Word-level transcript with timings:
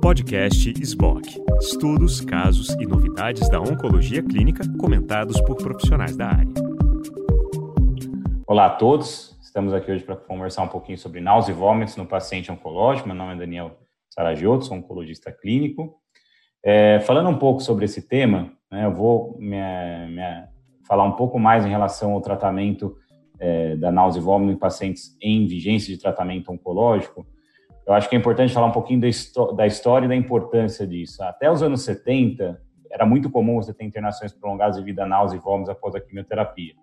Podcast 0.00 0.72
SBOC. 0.82 1.42
Estudos, 1.60 2.20
casos 2.20 2.68
e 2.70 2.86
novidades 2.86 3.48
da 3.48 3.60
oncologia 3.60 4.22
clínica 4.22 4.64
comentados 4.78 5.40
por 5.42 5.56
profissionais 5.56 6.16
da 6.16 6.28
área. 6.28 6.52
Olá 8.46 8.66
a 8.66 8.70
todos. 8.70 9.38
Estamos 9.42 9.72
aqui 9.72 9.90
hoje 9.90 10.04
para 10.04 10.16
conversar 10.16 10.62
um 10.62 10.68
pouquinho 10.68 10.98
sobre 10.98 11.20
náusea 11.20 11.52
e 11.52 11.54
vômitos 11.54 11.96
no 11.96 12.06
paciente 12.06 12.50
oncológico. 12.50 13.08
Meu 13.08 13.16
nome 13.16 13.34
é 13.34 13.38
Daniel 13.38 13.78
Saragiotto, 14.10 14.66
sou 14.66 14.76
oncologista 14.76 15.32
clínico. 15.32 15.94
É, 16.64 17.00
falando 17.00 17.28
um 17.28 17.38
pouco 17.38 17.60
sobre 17.60 17.84
esse 17.84 18.06
tema, 18.08 18.52
né, 18.70 18.84
eu 18.84 18.94
vou 18.94 19.36
me, 19.38 19.56
falar 20.86 21.04
um 21.04 21.12
pouco 21.12 21.38
mais 21.38 21.64
em 21.64 21.70
relação 21.70 22.12
ao 22.12 22.20
tratamento 22.20 22.96
é, 23.38 23.76
da 23.76 23.90
náusea 23.90 24.20
e 24.20 24.22
vômito 24.22 24.52
em 24.52 24.58
pacientes 24.58 25.16
em 25.20 25.46
vigência 25.46 25.92
de 25.92 26.00
tratamento 26.00 26.52
oncológico. 26.52 27.26
Eu 27.86 27.94
acho 27.94 28.08
que 28.08 28.14
é 28.14 28.18
importante 28.18 28.52
falar 28.52 28.66
um 28.66 28.72
pouquinho 28.72 29.00
da, 29.00 29.66
história 29.66 30.06
e 30.06 30.08
da 30.08 30.14
importância 30.14 30.86
disso. 30.86 31.22
Até 31.22 31.50
os 31.50 31.62
anos 31.62 31.82
70, 31.82 32.60
era 32.90 33.04
muito 33.04 33.28
comum 33.28 33.56
você 33.56 33.74
ter 33.74 33.84
internações 33.84 34.32
prolongadas 34.32 34.76
devido 34.76 35.00
a 35.00 35.06
náusea 35.06 35.36
e 35.36 35.40
vômitos 35.40 35.70
após 35.70 35.94
a 35.94 36.00
quimioterapia. 36.00 36.74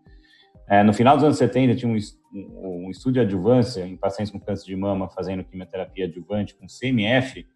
É, 0.68 0.84
no 0.84 0.94
final 0.94 1.16
dos 1.16 1.24
anos 1.24 1.38
70, 1.38 1.76
tinha 1.76 1.92
um, 1.92 1.98
um, 2.34 2.92
estudo 2.92 3.14
de 3.14 3.20
adjuvância 3.22 3.86
em 3.88 3.96
pacientes 3.96 4.32
com 4.32 4.40
câncer 4.40 4.66
de 4.66 4.76
mama 4.76 5.10
fazendo 5.10 5.44
quimioterapia 5.44 6.06
adjuvante 6.06 6.56
com 6.56 6.68
CMF, 6.68 7.48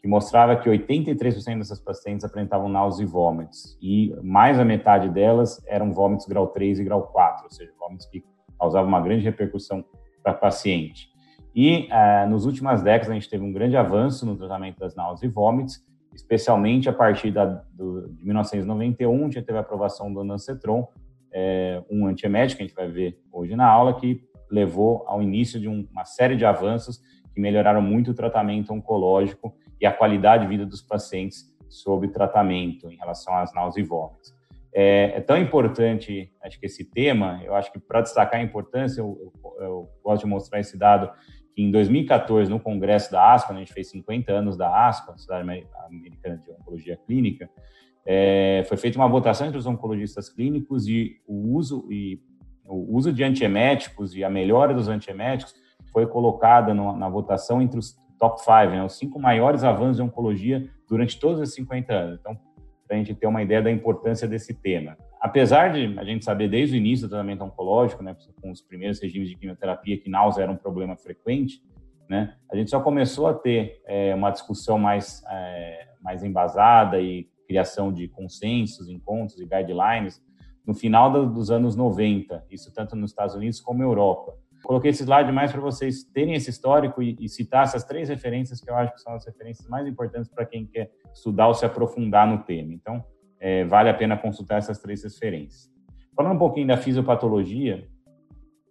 que 0.00 0.08
mostrava 0.08 0.56
que 0.56 0.68
83% 0.68 1.58
dessas 1.58 1.80
pacientes 1.80 2.24
apresentavam 2.24 2.68
náusea 2.68 3.04
e 3.04 3.06
vômitos, 3.06 3.78
e 3.80 4.14
mais 4.22 4.56
da 4.56 4.64
metade 4.64 5.08
delas 5.08 5.62
eram 5.66 5.92
vômitos 5.92 6.26
grau 6.26 6.48
3 6.48 6.80
e 6.80 6.84
grau 6.84 7.02
4, 7.08 7.44
ou 7.44 7.50
seja, 7.50 7.72
vômitos 7.78 8.06
que 8.06 8.24
causavam 8.58 8.88
uma 8.88 9.00
grande 9.00 9.24
repercussão 9.24 9.84
para 10.22 10.32
a 10.32 10.34
paciente. 10.34 11.08
E 11.56 11.88
uh, 11.90 12.28
nos 12.28 12.44
últimas 12.44 12.82
décadas 12.82 13.10
a 13.10 13.14
gente 13.14 13.30
teve 13.30 13.42
um 13.42 13.50
grande 13.50 13.78
avanço 13.78 14.26
no 14.26 14.36
tratamento 14.36 14.78
das 14.78 14.94
náuseas 14.94 15.22
e 15.22 15.34
vômitos, 15.34 15.82
especialmente 16.14 16.86
a 16.86 16.92
partir 16.92 17.30
da, 17.30 17.46
do, 17.72 18.10
de 18.10 18.22
1991, 18.26 19.32
já 19.32 19.40
teve 19.40 19.56
a 19.56 19.62
aprovação 19.62 20.12
do 20.12 20.22
Nancetron, 20.22 20.86
é, 21.32 21.82
um 21.90 22.06
antiemético, 22.06 22.58
que 22.58 22.64
a 22.64 22.66
gente 22.66 22.76
vai 22.76 22.88
ver 22.88 23.18
hoje 23.32 23.56
na 23.56 23.66
aula, 23.66 23.98
que 23.98 24.22
levou 24.50 25.02
ao 25.06 25.22
início 25.22 25.58
de 25.58 25.66
um, 25.66 25.88
uma 25.90 26.04
série 26.04 26.36
de 26.36 26.44
avanços 26.44 27.00
que 27.32 27.40
melhoraram 27.40 27.80
muito 27.80 28.10
o 28.10 28.14
tratamento 28.14 28.74
oncológico 28.74 29.56
e 29.80 29.86
a 29.86 29.92
qualidade 29.92 30.42
de 30.42 30.50
vida 30.50 30.66
dos 30.66 30.82
pacientes 30.82 31.50
sob 31.70 32.06
tratamento 32.08 32.90
em 32.90 32.96
relação 32.96 33.34
às 33.34 33.54
náuseas 33.54 33.84
e 33.84 33.88
vômitos. 33.88 34.36
É, 34.78 35.16
é, 35.16 35.20
tão 35.22 35.38
importante, 35.38 36.30
acho 36.42 36.60
que 36.60 36.66
esse 36.66 36.84
tema, 36.84 37.40
eu 37.42 37.54
acho 37.54 37.72
que 37.72 37.78
para 37.78 38.02
destacar 38.02 38.40
a 38.40 38.42
importância, 38.42 39.00
eu, 39.00 39.32
eu, 39.42 39.64
eu, 39.64 39.90
gosto 40.04 40.24
de 40.24 40.28
mostrar 40.28 40.60
esse 40.60 40.76
dado, 40.76 41.10
que 41.56 41.62
em 41.62 41.70
2014, 41.70 42.50
no 42.50 42.60
congresso 42.60 43.10
da 43.10 43.32
ASPA, 43.32 43.54
a 43.54 43.56
gente 43.56 43.72
fez 43.72 43.88
50 43.88 44.30
anos 44.30 44.58
da 44.58 44.86
ASPA, 44.86 45.12
Sociedade 45.12 45.66
Americana 45.86 46.36
de 46.36 46.50
Oncologia 46.50 46.98
Clínica, 46.98 47.48
é, 48.04 48.62
foi 48.68 48.76
feita 48.76 48.98
uma 48.98 49.08
votação 49.08 49.46
entre 49.46 49.58
os 49.58 49.64
oncologistas 49.64 50.28
clínicos 50.28 50.86
e 50.86 51.18
o 51.26 51.56
uso, 51.56 51.90
e 51.90 52.20
o 52.68 52.94
uso 52.94 53.10
de 53.10 53.24
antieméticos 53.24 54.14
e 54.14 54.22
a 54.22 54.28
melhora 54.28 54.74
dos 54.74 54.86
antieméticos 54.86 55.54
foi 55.90 56.06
colocada 56.06 56.74
no, 56.74 56.94
na 56.94 57.08
votação 57.08 57.62
entre 57.62 57.78
os 57.78 57.96
top 58.18 58.38
5, 58.38 58.52
né, 58.66 58.84
os 58.84 58.98
cinco 58.98 59.18
maiores 59.18 59.64
avanços 59.64 59.96
de 59.96 60.02
oncologia 60.02 60.68
durante 60.86 61.18
todos 61.18 61.40
esses 61.40 61.54
50 61.54 61.92
anos. 61.94 62.18
Então, 62.20 62.38
para 62.86 62.96
a 62.96 62.98
gente 62.98 63.14
ter 63.14 63.26
uma 63.26 63.42
ideia 63.42 63.62
da 63.62 63.70
importância 63.70 64.28
desse 64.28 64.52
tema. 64.52 64.94
Apesar 65.26 65.72
de 65.72 65.98
a 65.98 66.04
gente 66.04 66.24
saber 66.24 66.48
desde 66.48 66.76
o 66.76 66.78
início 66.78 67.08
do 67.08 67.10
tratamento 67.10 67.42
oncológico, 67.42 68.00
né, 68.00 68.16
com 68.40 68.48
os 68.52 68.62
primeiros 68.62 69.00
regimes 69.00 69.28
de 69.28 69.34
quimioterapia, 69.34 69.98
que 69.98 70.08
náusea 70.08 70.44
era 70.44 70.52
um 70.52 70.56
problema 70.56 70.96
frequente, 70.96 71.60
né, 72.08 72.36
a 72.48 72.54
gente 72.54 72.70
só 72.70 72.78
começou 72.78 73.26
a 73.26 73.34
ter 73.34 73.82
é, 73.86 74.14
uma 74.14 74.30
discussão 74.30 74.78
mais, 74.78 75.24
é, 75.28 75.88
mais 76.00 76.22
embasada 76.22 77.00
e 77.00 77.28
criação 77.44 77.92
de 77.92 78.06
consensos, 78.06 78.88
encontros 78.88 79.40
e 79.40 79.44
guidelines 79.44 80.24
no 80.64 80.72
final 80.72 81.10
dos 81.26 81.50
anos 81.50 81.74
90, 81.74 82.44
isso 82.48 82.72
tanto 82.72 82.94
nos 82.94 83.10
Estados 83.10 83.34
Unidos 83.34 83.60
como 83.60 83.80
na 83.80 83.84
Europa. 83.84 84.32
Coloquei 84.62 84.92
esse 84.92 85.02
slide 85.02 85.32
mais 85.32 85.50
para 85.50 85.60
vocês 85.60 86.04
terem 86.04 86.34
esse 86.34 86.50
histórico 86.50 87.02
e, 87.02 87.16
e, 87.18 87.28
citar 87.28 87.64
essas 87.64 87.82
três 87.82 88.08
referências 88.08 88.60
que 88.60 88.70
eu 88.70 88.76
acho 88.76 88.94
que 88.94 89.00
são 89.00 89.12
as 89.14 89.26
referências 89.26 89.66
mais 89.66 89.88
importantes 89.88 90.30
para 90.30 90.46
quem 90.46 90.66
quer 90.66 90.92
estudar 91.12 91.48
ou 91.48 91.54
se 91.54 91.66
aprofundar 91.66 92.28
no 92.28 92.44
tema. 92.44 92.72
Então, 92.72 93.04
é, 93.40 93.64
vale 93.64 93.88
a 93.88 93.94
pena 93.94 94.16
consultar 94.16 94.58
essas 94.58 94.78
três 94.78 95.02
referências. 95.02 95.70
Falando 96.14 96.34
um 96.34 96.38
pouquinho 96.38 96.66
da 96.66 96.76
fisiopatologia, 96.76 97.86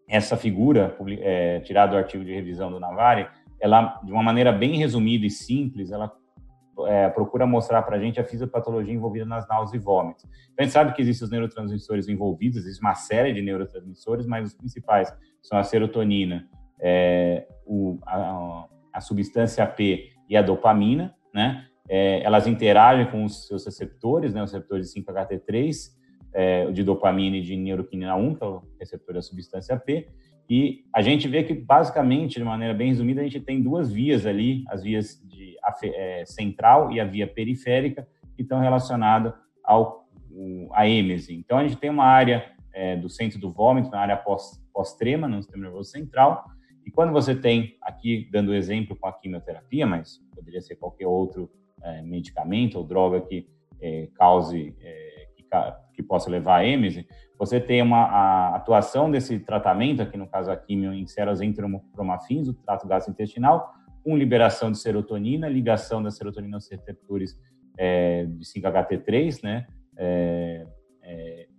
essa 0.07 0.35
figura, 0.37 0.95
é, 1.21 1.59
tirada 1.61 1.91
do 1.91 1.97
artigo 1.97 2.23
de 2.23 2.33
revisão 2.33 2.71
do 2.71 2.79
Navari, 2.79 3.27
ela, 3.59 3.99
de 4.03 4.11
uma 4.11 4.23
maneira 4.23 4.51
bem 4.51 4.77
resumida 4.77 5.25
e 5.25 5.29
simples, 5.29 5.91
ela 5.91 6.11
é, 6.87 7.09
procura 7.09 7.45
mostrar 7.45 7.81
para 7.83 7.95
a 7.95 7.99
gente 7.99 8.19
a 8.19 8.23
fisiopatologia 8.23 8.93
envolvida 8.93 9.25
nas 9.25 9.47
náuseas 9.47 9.81
e 9.81 9.83
vômitos. 9.83 10.25
Então, 10.25 10.55
a 10.59 10.63
gente 10.63 10.73
sabe 10.73 10.93
que 10.93 11.01
existem 11.01 11.25
os 11.25 11.31
neurotransmissores 11.31 12.07
envolvidos, 12.07 12.57
existe 12.57 12.81
uma 12.81 12.95
série 12.95 13.33
de 13.33 13.41
neurotransmissores, 13.41 14.25
mas 14.25 14.47
os 14.47 14.53
principais 14.53 15.13
são 15.41 15.57
a 15.57 15.63
serotonina, 15.63 16.47
é, 16.79 17.47
o, 17.65 17.97
a, 18.05 18.65
a, 18.93 19.01
substância 19.01 19.65
P 19.65 20.09
e 20.27 20.35
a 20.35 20.41
dopamina, 20.41 21.15
né? 21.33 21.65
É, 21.87 22.23
elas 22.23 22.47
interagem 22.47 23.09
com 23.11 23.23
os 23.23 23.47
seus 23.47 23.65
receptores, 23.65 24.33
né? 24.33 24.43
Os 24.43 24.51
receptores 24.51 24.91
de 24.91 25.01
5-HT3, 25.01 25.91
é, 26.33 26.71
de 26.71 26.83
dopamina 26.83 27.37
e 27.37 27.41
de 27.41 27.55
neuroquinina 27.55 28.15
1, 28.15 28.35
que 28.35 28.43
é 28.43 28.47
o 28.47 28.61
receptor 28.79 29.15
da 29.15 29.21
substância 29.21 29.77
P, 29.77 30.07
e 30.49 30.83
a 30.93 31.01
gente 31.01 31.27
vê 31.27 31.43
que, 31.43 31.53
basicamente, 31.53 32.37
de 32.37 32.43
maneira 32.43 32.73
bem 32.73 32.89
resumida, 32.89 33.21
a 33.21 33.23
gente 33.23 33.39
tem 33.39 33.61
duas 33.61 33.91
vias 33.91 34.25
ali, 34.25 34.63
as 34.69 34.83
vias 34.83 35.19
de, 35.25 35.55
a, 35.63 35.73
é, 35.83 36.25
central 36.25 36.91
e 36.91 36.99
a 36.99 37.05
via 37.05 37.25
periférica, 37.25 38.07
que 38.35 38.43
estão 38.43 38.59
relacionadas 38.59 39.33
ao 39.63 40.05
a 40.73 40.85
êmese. 40.85 41.33
Então, 41.33 41.57
a 41.57 41.65
gente 41.65 41.77
tem 41.77 41.89
uma 41.89 42.03
área 42.03 42.51
é, 42.73 42.97
do 42.97 43.07
centro 43.07 43.39
do 43.39 43.49
vômito, 43.49 43.89
na 43.89 43.99
área 43.99 44.21
pós-trema, 44.73 45.29
no 45.29 45.41
sistema 45.41 45.63
nervoso 45.63 45.89
central, 45.89 46.43
e 46.85 46.91
quando 46.91 47.13
você 47.13 47.33
tem, 47.33 47.77
aqui 47.81 48.27
dando 48.31 48.53
exemplo 48.53 48.97
com 48.97 49.07
a 49.07 49.13
quimioterapia, 49.13 49.87
mas 49.87 50.19
poderia 50.35 50.61
ser 50.61 50.75
qualquer 50.75 51.07
outro 51.07 51.49
é, 51.83 52.01
medicamento 52.01 52.77
ou 52.77 52.83
droga 52.83 53.21
que 53.21 53.47
é, 53.81 54.07
cause, 54.15 54.75
é, 54.81 55.27
que, 55.35 55.45
que, 55.93 56.03
possa 56.03 56.29
levar 56.29 56.57
a 56.57 56.65
êmese, 56.65 57.07
você 57.37 57.59
tem 57.59 57.81
uma 57.81 58.05
a 58.05 58.55
atuação 58.55 59.11
desse 59.11 59.39
tratamento, 59.39 60.01
aqui 60.01 60.17
no 60.17 60.27
caso 60.27 60.49
a 60.49 60.55
quimio 60.57 60.93
em 60.93 61.05
células 61.05 61.41
enteromafins, 61.41 62.47
o 62.47 62.53
trato 62.53 62.87
gastrointestinal, 62.87 63.73
com 64.03 64.17
liberação 64.17 64.71
de 64.71 64.77
serotonina, 64.77 65.49
ligação 65.49 66.01
da 66.01 66.11
serotonina 66.11 66.57
aos 66.57 66.69
receptores 66.69 67.37
é, 67.77 68.25
de 68.25 68.45
5-HT3, 68.45 69.43
né, 69.43 69.67
é, 69.97 70.65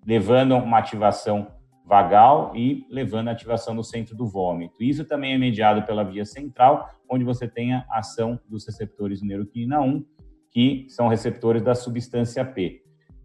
levando 0.06 0.56
uma 0.56 0.78
ativação 0.78 1.48
vagal 1.86 2.52
e 2.56 2.84
levando 2.90 3.28
a 3.28 3.30
ativação 3.30 3.72
no 3.72 3.84
centro 3.84 4.16
do 4.16 4.26
vômito. 4.26 4.82
Isso 4.82 5.04
também 5.04 5.34
é 5.34 5.38
mediado 5.38 5.82
pela 5.84 6.02
via 6.02 6.24
central, 6.24 6.90
onde 7.08 7.24
você 7.24 7.46
tem 7.46 7.72
a 7.74 7.86
ação 7.92 8.38
dos 8.48 8.66
receptores 8.66 9.22
neuroquina 9.22 9.80
1, 9.80 10.04
que 10.50 10.86
são 10.88 11.06
receptores 11.06 11.62
da 11.62 11.74
substância 11.74 12.44
P. 12.44 12.82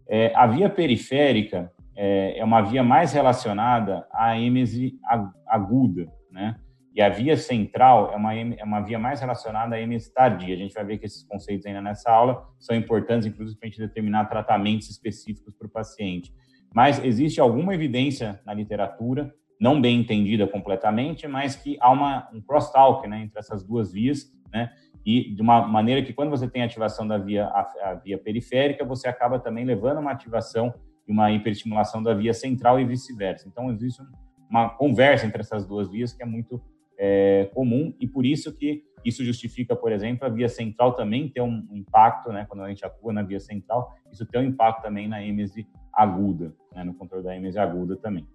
É, 0.08 0.32
a 0.36 0.46
via 0.46 0.70
periférica 0.70 1.72
é, 1.96 2.38
é, 2.38 2.44
uma 2.44 2.62
via 2.62 2.84
mais 2.84 3.12
relacionada 3.12 4.06
à 4.12 4.38
êmese 4.38 4.98
aguda, 5.46 6.06
né? 6.30 6.56
E 6.94 7.00
a 7.00 7.08
via 7.08 7.38
central 7.38 8.12
é 8.12 8.16
uma, 8.16 8.34
é 8.34 8.64
uma 8.64 8.80
via 8.80 8.98
mais 8.98 9.18
relacionada 9.18 9.74
à 9.74 9.80
êmese 9.80 10.12
tardia. 10.12 10.54
A 10.54 10.58
gente 10.58 10.74
vai 10.74 10.84
ver 10.84 10.98
que 10.98 11.06
esses 11.06 11.22
conceitos 11.22 11.64
ainda 11.66 11.80
nessa 11.80 12.10
aula 12.10 12.46
são 12.58 12.76
importantes, 12.76 13.26
inclusive, 13.26 13.58
para 13.58 13.66
a 13.66 13.70
gente 13.70 13.80
determinar 13.80 14.26
tratamentos 14.26 14.90
específicos 14.90 15.54
para 15.54 15.66
o 15.66 15.70
paciente. 15.70 16.30
Mas 16.74 17.02
existe 17.04 17.40
alguma 17.40 17.74
evidência 17.74 18.40
na 18.44 18.54
literatura, 18.54 19.34
não 19.60 19.80
bem 19.80 20.00
entendida 20.00 20.46
completamente, 20.46 21.28
mas 21.28 21.54
que 21.54 21.76
há 21.80 21.90
uma, 21.90 22.28
um 22.32 22.40
crosstalk 22.40 23.06
né, 23.06 23.22
entre 23.22 23.38
essas 23.38 23.64
duas 23.64 23.92
vias, 23.92 24.26
né? 24.52 24.70
E 25.04 25.34
de 25.34 25.42
uma 25.42 25.66
maneira 25.66 26.02
que 26.02 26.12
quando 26.12 26.30
você 26.30 26.48
tem 26.48 26.62
ativação 26.62 27.06
da 27.06 27.18
via, 27.18 27.46
a, 27.46 27.90
a 27.90 27.94
via 27.94 28.16
periférica, 28.16 28.84
você 28.84 29.08
acaba 29.08 29.38
também 29.38 29.64
levando 29.64 29.98
uma 29.98 30.12
ativação 30.12 30.72
e 31.06 31.12
uma 31.12 31.30
hiperestimulação 31.32 32.02
da 32.02 32.14
via 32.14 32.32
central 32.32 32.78
e 32.78 32.84
vice-versa. 32.84 33.48
Então, 33.48 33.70
existe 33.72 34.00
uma 34.48 34.68
conversa 34.68 35.26
entre 35.26 35.40
essas 35.40 35.66
duas 35.66 35.90
vias 35.90 36.12
que 36.12 36.22
é 36.22 36.26
muito 36.26 36.62
é, 36.98 37.50
comum 37.52 37.92
e 37.98 38.06
por 38.06 38.24
isso 38.24 38.56
que 38.56 38.84
isso 39.04 39.24
justifica, 39.24 39.74
por 39.74 39.90
exemplo, 39.90 40.24
a 40.24 40.28
via 40.28 40.48
central 40.48 40.92
também 40.94 41.28
ter 41.28 41.40
um 41.40 41.66
impacto, 41.72 42.30
né, 42.30 42.46
quando 42.48 42.62
a 42.62 42.68
gente 42.68 42.84
atua 42.84 43.12
na 43.12 43.22
via 43.22 43.40
central, 43.40 43.92
isso 44.12 44.24
tem 44.26 44.40
um 44.40 44.44
impacto 44.44 44.82
também 44.82 45.08
na 45.08 45.20
êmese 45.20 45.66
aguda, 45.94 46.54
né, 46.74 46.84
no 46.84 46.94
controle 46.94 47.24
da 47.24 47.36
êmese 47.36 47.58
aguda 47.58 47.96
também. 47.96 48.26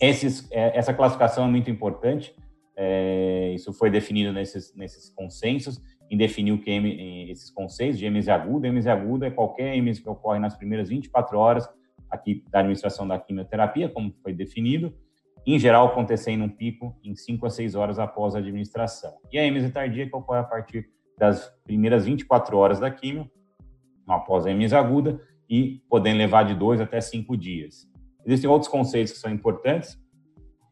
Esses, 0.00 0.50
é, 0.50 0.76
essa 0.76 0.92
classificação 0.92 1.44
é 1.44 1.48
muito 1.48 1.70
importante, 1.70 2.34
é, 2.76 3.52
isso 3.54 3.72
foi 3.72 3.90
definido 3.90 4.32
nesses, 4.32 4.74
nesses 4.74 5.08
consensos, 5.10 5.80
em 6.10 6.16
definir 6.16 6.52
o 6.52 6.58
que 6.58 6.70
esses 7.30 7.50
conceitos 7.50 7.98
de 7.98 8.06
êmese 8.06 8.30
aguda. 8.30 8.68
Êmese 8.68 8.88
aguda 8.88 9.26
é 9.26 9.30
qualquer 9.30 9.74
êmese 9.74 10.02
que 10.02 10.08
ocorre 10.08 10.38
nas 10.38 10.56
primeiras 10.56 10.88
24 10.88 11.38
horas 11.38 11.68
aqui 12.10 12.44
da 12.50 12.60
administração 12.60 13.08
da 13.08 13.18
quimioterapia, 13.18 13.88
como 13.88 14.14
foi 14.22 14.32
definido, 14.32 14.94
em 15.44 15.58
geral 15.58 15.86
acontecendo 15.86 16.44
um 16.44 16.48
pico 16.48 16.96
em 17.02 17.14
5 17.14 17.46
a 17.46 17.50
6 17.50 17.74
horas 17.74 17.98
após 17.98 18.34
a 18.34 18.38
administração. 18.38 19.14
E 19.32 19.38
a 19.38 19.44
êmese 19.44 19.70
tardia 19.70 20.08
que 20.08 20.14
ocorre 20.14 20.40
a 20.40 20.44
partir 20.44 20.88
das 21.18 21.48
primeiras 21.64 22.04
24 22.04 22.56
horas 22.56 22.78
da 22.78 22.90
quimio, 22.90 23.28
após 24.06 24.46
a 24.46 24.50
êmese 24.50 24.74
aguda, 24.74 25.20
e 25.48 25.82
podendo 25.88 26.18
levar 26.18 26.44
de 26.44 26.54
2 26.54 26.80
até 26.80 27.00
5 27.00 27.36
dias. 27.36 27.88
Existem 28.24 28.50
outros 28.50 28.70
conceitos 28.70 29.12
que 29.12 29.18
são 29.18 29.30
importantes, 29.30 29.98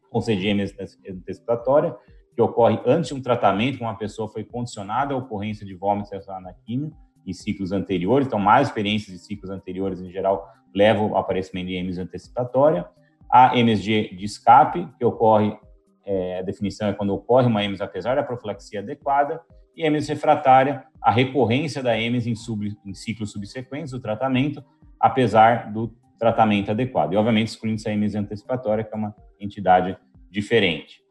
conceito 0.09 0.41
de 0.41 1.09
antecipatória, 1.09 1.95
que 2.35 2.41
ocorre 2.41 2.79
antes 2.85 3.09
de 3.09 3.13
um 3.13 3.21
tratamento, 3.21 3.77
quando 3.77 3.89
uma 3.89 3.97
pessoa 3.97 4.27
foi 4.27 4.43
condicionada 4.43 5.13
à 5.13 5.17
ocorrência 5.17 5.65
de 5.65 5.73
vômitos 5.73 6.11
relacionados 6.11 6.45
na 6.45 6.53
quimio, 6.53 6.91
em 7.25 7.33
ciclos 7.33 7.71
anteriores, 7.71 8.27
então 8.27 8.37
mais 8.37 8.67
experiências 8.67 9.17
de 9.17 9.25
ciclos 9.25 9.49
anteriores 9.49 9.99
em 9.99 10.11
geral 10.11 10.47
levam 10.73 11.05
ao 11.05 11.17
aparecimento 11.17 11.67
de 11.67 11.75
êmese 11.75 11.99
antecipatória. 11.99 12.85
A 13.31 13.57
MSG 13.57 14.15
de 14.15 14.25
escape, 14.25 14.87
que 14.97 15.05
ocorre, 15.05 15.57
é, 16.05 16.39
a 16.39 16.41
definição 16.41 16.87
é 16.87 16.93
quando 16.93 17.13
ocorre 17.13 17.47
uma 17.47 17.63
êmese 17.63 17.81
apesar 17.81 18.15
da 18.15 18.23
profilaxia 18.23 18.81
adequada, 18.81 19.41
e 19.75 19.83
êmese 19.83 20.09
refratária, 20.09 20.83
a 21.01 21.11
recorrência 21.11 21.83
da 21.83 21.97
êmese 21.99 22.29
em, 22.29 22.35
sub, 22.35 22.75
em 22.85 22.93
ciclos 22.93 23.31
subsequentes 23.31 23.91
do 23.91 23.99
tratamento, 23.99 24.63
apesar 24.99 25.71
do 25.71 25.93
tratamento 26.17 26.71
adequado. 26.71 27.13
E, 27.13 27.17
obviamente, 27.17 27.49
excluindo 27.49 27.81
a 27.85 27.91
êmese 27.91 28.17
antecipatória, 28.17 28.83
que 28.83 28.93
é 28.93 28.97
uma 28.97 29.15
entidade 29.39 29.97
diferente. 30.31 31.05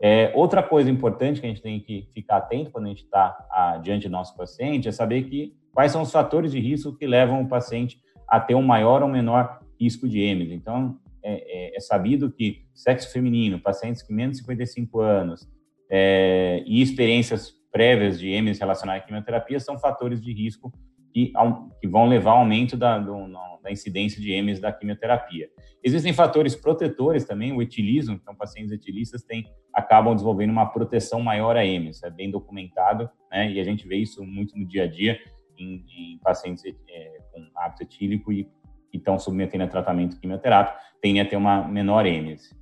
É, 0.00 0.30
outra 0.34 0.62
coisa 0.62 0.90
importante 0.90 1.40
que 1.40 1.46
a 1.46 1.48
gente 1.48 1.62
tem 1.62 1.80
que 1.80 2.08
ficar 2.12 2.38
atento 2.38 2.70
quando 2.70 2.86
a 2.86 2.88
gente 2.88 3.04
está 3.04 3.80
diante 3.82 4.08
do 4.08 4.12
nosso 4.12 4.36
paciente 4.36 4.88
é 4.88 4.92
saber 4.92 5.22
que 5.24 5.54
quais 5.72 5.92
são 5.92 6.02
os 6.02 6.12
fatores 6.12 6.52
de 6.52 6.60
risco 6.60 6.96
que 6.96 7.06
levam 7.06 7.42
o 7.42 7.48
paciente 7.48 7.98
a 8.28 8.40
ter 8.40 8.54
um 8.54 8.62
maior 8.62 9.02
ou 9.02 9.08
menor 9.08 9.60
risco 9.80 10.08
de 10.08 10.20
êmese. 10.20 10.52
Então, 10.54 10.98
é, 11.22 11.72
é, 11.72 11.76
é 11.76 11.80
sabido 11.80 12.30
que 12.30 12.62
sexo 12.74 13.12
feminino, 13.12 13.58
pacientes 13.58 14.02
com 14.02 14.12
menos 14.12 14.36
de 14.36 14.42
55 14.42 15.00
anos 15.00 15.48
é, 15.90 16.62
e 16.66 16.82
experiências 16.82 17.54
prévias 17.76 18.18
de 18.18 18.30
êmese 18.30 18.58
relacionadas 18.58 19.02
à 19.02 19.04
quimioterapia 19.04 19.60
são 19.60 19.78
fatores 19.78 20.18
de 20.18 20.32
risco 20.32 20.72
que, 21.12 21.30
que 21.78 21.86
vão 21.86 22.06
levar 22.06 22.30
ao 22.30 22.38
aumento 22.38 22.74
da, 22.74 22.98
do, 22.98 23.28
da 23.62 23.70
incidência 23.70 24.18
de 24.18 24.32
êmese 24.32 24.62
da 24.62 24.72
quimioterapia. 24.72 25.50
Existem 25.84 26.14
fatores 26.14 26.56
protetores 26.56 27.26
também, 27.26 27.52
o 27.52 27.60
etilismo, 27.60 28.14
então 28.14 28.34
pacientes 28.34 28.72
etilistas 28.72 29.22
têm, 29.22 29.44
acabam 29.74 30.14
desenvolvendo 30.14 30.52
uma 30.52 30.64
proteção 30.64 31.20
maior 31.20 31.54
a 31.54 31.66
êmese, 31.66 32.00
é 32.02 32.08
bem 32.10 32.30
documentado, 32.30 33.10
né, 33.30 33.52
e 33.52 33.60
a 33.60 33.64
gente 33.64 33.86
vê 33.86 33.96
isso 33.96 34.24
muito 34.24 34.58
no 34.58 34.66
dia 34.66 34.84
a 34.84 34.86
dia 34.86 35.18
em, 35.58 35.84
em 35.98 36.18
pacientes 36.24 36.64
é, 36.64 37.18
com 37.30 37.46
hábito 37.56 37.82
etílico 37.82 38.32
e 38.32 38.44
que 38.90 38.96
estão 38.96 39.18
submetendo 39.18 39.64
a 39.64 39.68
tratamento 39.68 40.18
quimioterápico, 40.18 40.78
tendem 41.02 41.20
a 41.20 41.26
ter 41.26 41.36
uma 41.36 41.68
menor 41.68 42.06
êmese. 42.06 42.56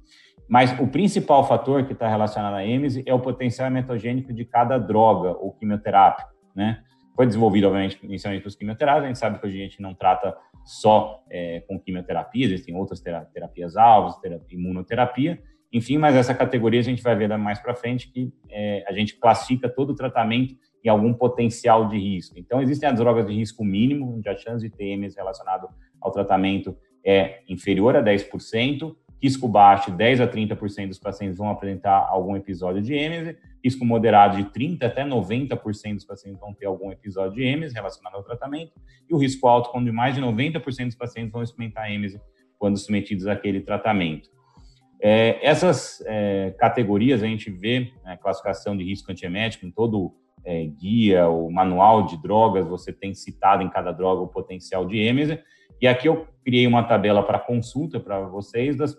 Mas 0.49 0.79
o 0.79 0.87
principal 0.87 1.47
fator 1.47 1.87
que 1.87 1.93
está 1.93 2.09
relacionado 2.09 2.55
à 2.55 2.65
êmese 2.65 3.03
é 3.07 3.15
o 3.15 3.21
potencial 3.21 3.67
emetogênico 3.67 4.33
de 4.33 4.45
cada 4.45 4.79
droga 4.79 5.31
ou 5.31 5.53
quimioterápico, 5.53 6.31
né? 6.55 6.83
Foi 7.17 7.27
desenvolvido, 7.27 7.69
obviamente, 7.69 7.99
inicialmente 8.03 8.43
para 8.43 8.49
os 8.49 8.57
quimioterápicos, 8.57 9.05
a 9.05 9.09
gente 9.09 9.19
sabe 9.19 9.39
que 9.39 9.47
hoje 9.47 9.61
a 9.61 9.63
gente 9.63 9.81
não 9.81 9.95
trata 9.95 10.37
só 10.65 11.23
é, 11.31 11.61
com 11.61 11.79
quimioterapia, 11.79 12.45
existem 12.47 12.75
outras 12.75 13.01
terapias 13.01 13.77
alvos, 13.77 14.17
terapia, 14.17 14.59
imunoterapia, 14.59 15.41
enfim, 15.73 15.99
mas 15.99 16.15
essa 16.15 16.35
categoria 16.35 16.81
a 16.81 16.85
gente 16.85 17.03
vai 17.03 17.17
ver 17.17 17.37
mais 17.37 17.59
para 17.61 17.75
frente 17.75 18.11
que 18.11 18.33
é, 18.49 18.85
a 18.89 18.93
gente 18.93 19.17
classifica 19.17 19.69
todo 19.69 19.91
o 19.91 19.95
tratamento 19.95 20.55
em 20.85 20.89
algum 20.89 21.13
potencial 21.13 21.89
de 21.89 21.99
risco. 21.99 22.39
Então, 22.39 22.61
existem 22.61 22.89
as 22.89 22.97
drogas 22.97 23.27
de 23.27 23.33
risco 23.33 23.65
mínimo, 23.65 24.17
onde 24.17 24.29
a 24.29 24.37
chance 24.37 24.69
de 24.69 24.75
TMs 24.75 25.17
relacionado 25.17 25.69
ao 26.01 26.13
tratamento 26.13 26.77
é 27.05 27.41
inferior 27.49 27.97
a 27.97 28.03
10%, 28.03 28.95
risco 29.23 29.49
baixo, 29.49 29.91
10 29.91 30.21
a 30.21 30.29
30% 30.29 30.89
dos 30.89 30.99
pacientes 30.99 31.39
vão 31.39 31.49
apresentar 31.49 32.07
algum 32.09 32.37
episódio 32.37 32.83
de 32.83 32.95
êmese, 32.95 33.37
risco 33.65 33.85
moderado 33.85 34.37
de 34.37 34.45
30 34.45 34.87
até 34.87 35.05
90% 35.05 35.95
dos 35.95 36.05
pacientes 36.05 36.39
vão 36.39 36.53
ter 36.53 36.67
algum 36.67 36.93
episódio 36.93 37.37
de 37.37 37.43
êmese 37.43 37.75
relacionado 37.75 38.15
ao 38.15 38.23
tratamento, 38.23 38.73
e 39.09 39.15
o 39.15 39.19
risco 39.19 39.47
alto, 39.47 39.71
quando 39.71 39.93
mais 39.93 40.15
de 40.15 40.21
90% 40.21 40.87
dos 40.87 40.95
pacientes 40.95 41.33
vão 41.33 41.43
experimentar 41.43 41.91
êmese 41.91 42.21
quando 42.59 42.77
submetidos 42.77 43.27
àquele 43.27 43.61
tratamento. 43.61 44.29
É, 45.01 45.39
essas 45.47 46.03
é, 46.07 46.55
categorias 46.59 47.23
a 47.23 47.27
gente 47.27 47.51
vê, 47.51 47.93
né, 48.05 48.17
classificação 48.17 48.77
de 48.77 48.85
risco 48.85 49.11
antiemético 49.11 49.67
em 49.67 49.71
todo 49.71 50.15
é, 50.45 50.65
guia, 50.65 51.29
o 51.29 51.51
manual 51.51 52.05
de 52.05 52.21
drogas, 52.21 52.67
você 52.67 52.93
tem 52.93 53.15
citado 53.15 53.63
em 53.63 53.69
cada 53.69 53.93
droga 53.93 54.23
o 54.23 54.29
potencial 54.29 54.87
de 54.87 54.99
êmese, 54.99 55.41
e 55.81 55.87
aqui 55.87 56.09
eu 56.09 56.27
criei 56.45 56.67
uma 56.67 56.83
tabela 56.83 57.23
para 57.23 57.39
consulta 57.39 57.99
para 57.99 58.21
vocês, 58.21 58.77
das, 58.77 58.97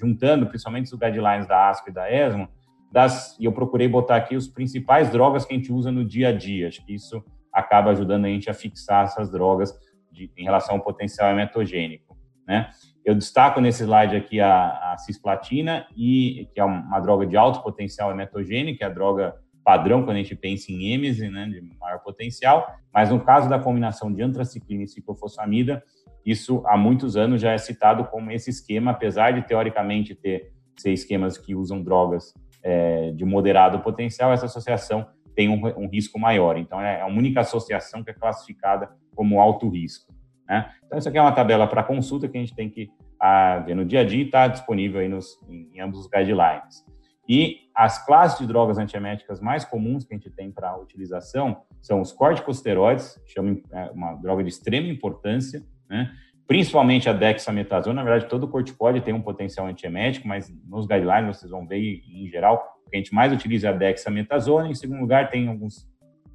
juntando 0.00 0.46
principalmente 0.46 0.92
os 0.92 0.98
guidelines 0.98 1.46
da 1.46 1.68
ASCO 1.68 1.90
e 1.90 1.92
da 1.92 2.10
ESMO, 2.10 2.48
das, 2.90 3.38
e 3.38 3.44
eu 3.44 3.52
procurei 3.52 3.86
botar 3.86 4.16
aqui 4.16 4.34
os 4.34 4.48
principais 4.48 5.10
drogas 5.10 5.44
que 5.44 5.52
a 5.52 5.56
gente 5.56 5.72
usa 5.72 5.92
no 5.92 6.04
dia 6.04 6.28
a 6.28 6.32
dia. 6.32 6.68
Acho 6.68 6.84
que 6.84 6.94
isso 6.94 7.22
acaba 7.52 7.90
ajudando 7.90 8.24
a 8.24 8.28
gente 8.28 8.48
a 8.48 8.54
fixar 8.54 9.04
essas 9.04 9.30
drogas 9.30 9.78
de, 10.10 10.30
em 10.36 10.44
relação 10.44 10.76
ao 10.76 10.82
potencial 10.82 11.30
emetogênico. 11.30 12.16
Né? 12.46 12.70
Eu 13.04 13.14
destaco 13.14 13.60
nesse 13.60 13.82
slide 13.84 14.16
aqui 14.16 14.40
a, 14.40 14.92
a 14.92 14.98
cisplatina, 14.98 15.86
e, 15.94 16.48
que 16.54 16.60
é 16.60 16.64
uma 16.64 16.98
droga 17.00 17.26
de 17.26 17.36
alto 17.36 17.62
potencial 17.62 18.10
emetogênico, 18.10 18.82
é 18.82 18.86
a 18.86 18.90
droga 18.90 19.34
padrão 19.62 20.02
quando 20.02 20.16
a 20.16 20.22
gente 20.22 20.34
pensa 20.34 20.72
em 20.72 20.94
êmese, 20.94 21.28
né, 21.28 21.46
de 21.46 21.60
maior 21.78 21.98
potencial, 21.98 22.74
mas 22.92 23.10
no 23.10 23.20
caso 23.20 23.50
da 23.50 23.58
combinação 23.58 24.10
de 24.10 24.22
antraciclina 24.22 24.84
e 24.84 24.88
ciclofosfamida, 24.88 25.82
isso 26.30 26.62
há 26.66 26.76
muitos 26.76 27.16
anos 27.16 27.40
já 27.40 27.52
é 27.52 27.58
citado 27.58 28.04
como 28.04 28.30
esse 28.30 28.50
esquema, 28.50 28.90
apesar 28.90 29.32
de 29.32 29.46
teoricamente 29.46 30.14
ter 30.14 30.52
ser 30.78 30.92
esquemas 30.92 31.36
que 31.36 31.54
usam 31.54 31.82
drogas 31.82 32.32
é, 32.62 33.10
de 33.12 33.24
moderado 33.24 33.80
potencial, 33.80 34.32
essa 34.32 34.46
associação 34.46 35.06
tem 35.34 35.48
um, 35.48 35.66
um, 35.76 35.88
risco 35.88 36.18
maior. 36.18 36.56
Então, 36.56 36.80
é 36.80 37.00
a 37.00 37.06
única 37.06 37.40
associação 37.40 38.02
que 38.02 38.10
é 38.10 38.14
classificada 38.14 38.90
como 39.14 39.40
alto 39.40 39.68
risco. 39.68 40.12
Né? 40.48 40.70
Então, 40.86 40.98
isso 40.98 41.08
aqui 41.08 41.18
é 41.18 41.22
uma 41.22 41.32
tabela 41.32 41.66
para 41.66 41.82
consulta 41.82 42.28
que 42.28 42.36
a 42.36 42.40
gente 42.40 42.54
tem 42.54 42.68
que 42.68 42.90
a, 43.20 43.58
ver 43.60 43.74
no 43.74 43.84
dia 43.84 44.00
a 44.00 44.04
dia 44.04 44.22
e 44.22 44.26
está 44.26 44.46
disponível 44.48 45.00
aí 45.00 45.08
nos, 45.08 45.40
em, 45.48 45.70
em 45.74 45.80
ambos 45.80 46.00
os 46.00 46.08
guidelines. 46.08 46.84
E 47.28 47.68
as 47.74 48.04
classes 48.04 48.38
de 48.38 48.46
drogas 48.46 48.78
antieméticas 48.78 49.40
mais 49.40 49.64
comuns 49.64 50.04
que 50.04 50.14
a 50.14 50.16
gente 50.16 50.30
tem 50.30 50.50
para 50.50 50.76
utilização 50.78 51.62
são 51.80 52.00
os 52.00 52.10
corticosteroides, 52.10 53.20
chama 53.26 53.60
é 53.70 53.90
uma 53.90 54.14
droga 54.14 54.42
de 54.42 54.48
extrema 54.48 54.88
importância, 54.88 55.62
né? 55.88 56.12
principalmente 56.48 57.08
a 57.08 57.12
dexametasona. 57.12 58.02
Na 58.02 58.02
verdade, 58.02 58.28
todo 58.28 58.48
corticóide 58.48 59.02
tem 59.02 59.12
um 59.12 59.20
potencial 59.20 59.66
antiemético, 59.66 60.26
mas 60.26 60.50
nos 60.66 60.86
guidelines 60.86 61.36
vocês 61.36 61.50
vão 61.50 61.66
ver, 61.66 62.02
em 62.08 62.26
geral, 62.26 62.80
o 62.86 62.90
que 62.90 62.96
a 62.96 62.98
gente 62.98 63.14
mais 63.14 63.30
utiliza 63.30 63.68
é 63.68 63.70
a 63.70 63.74
dexametasona. 63.74 64.68
Em 64.68 64.74
segundo 64.74 65.00
lugar, 65.00 65.28
tem 65.28 65.46
alguns 65.46 65.86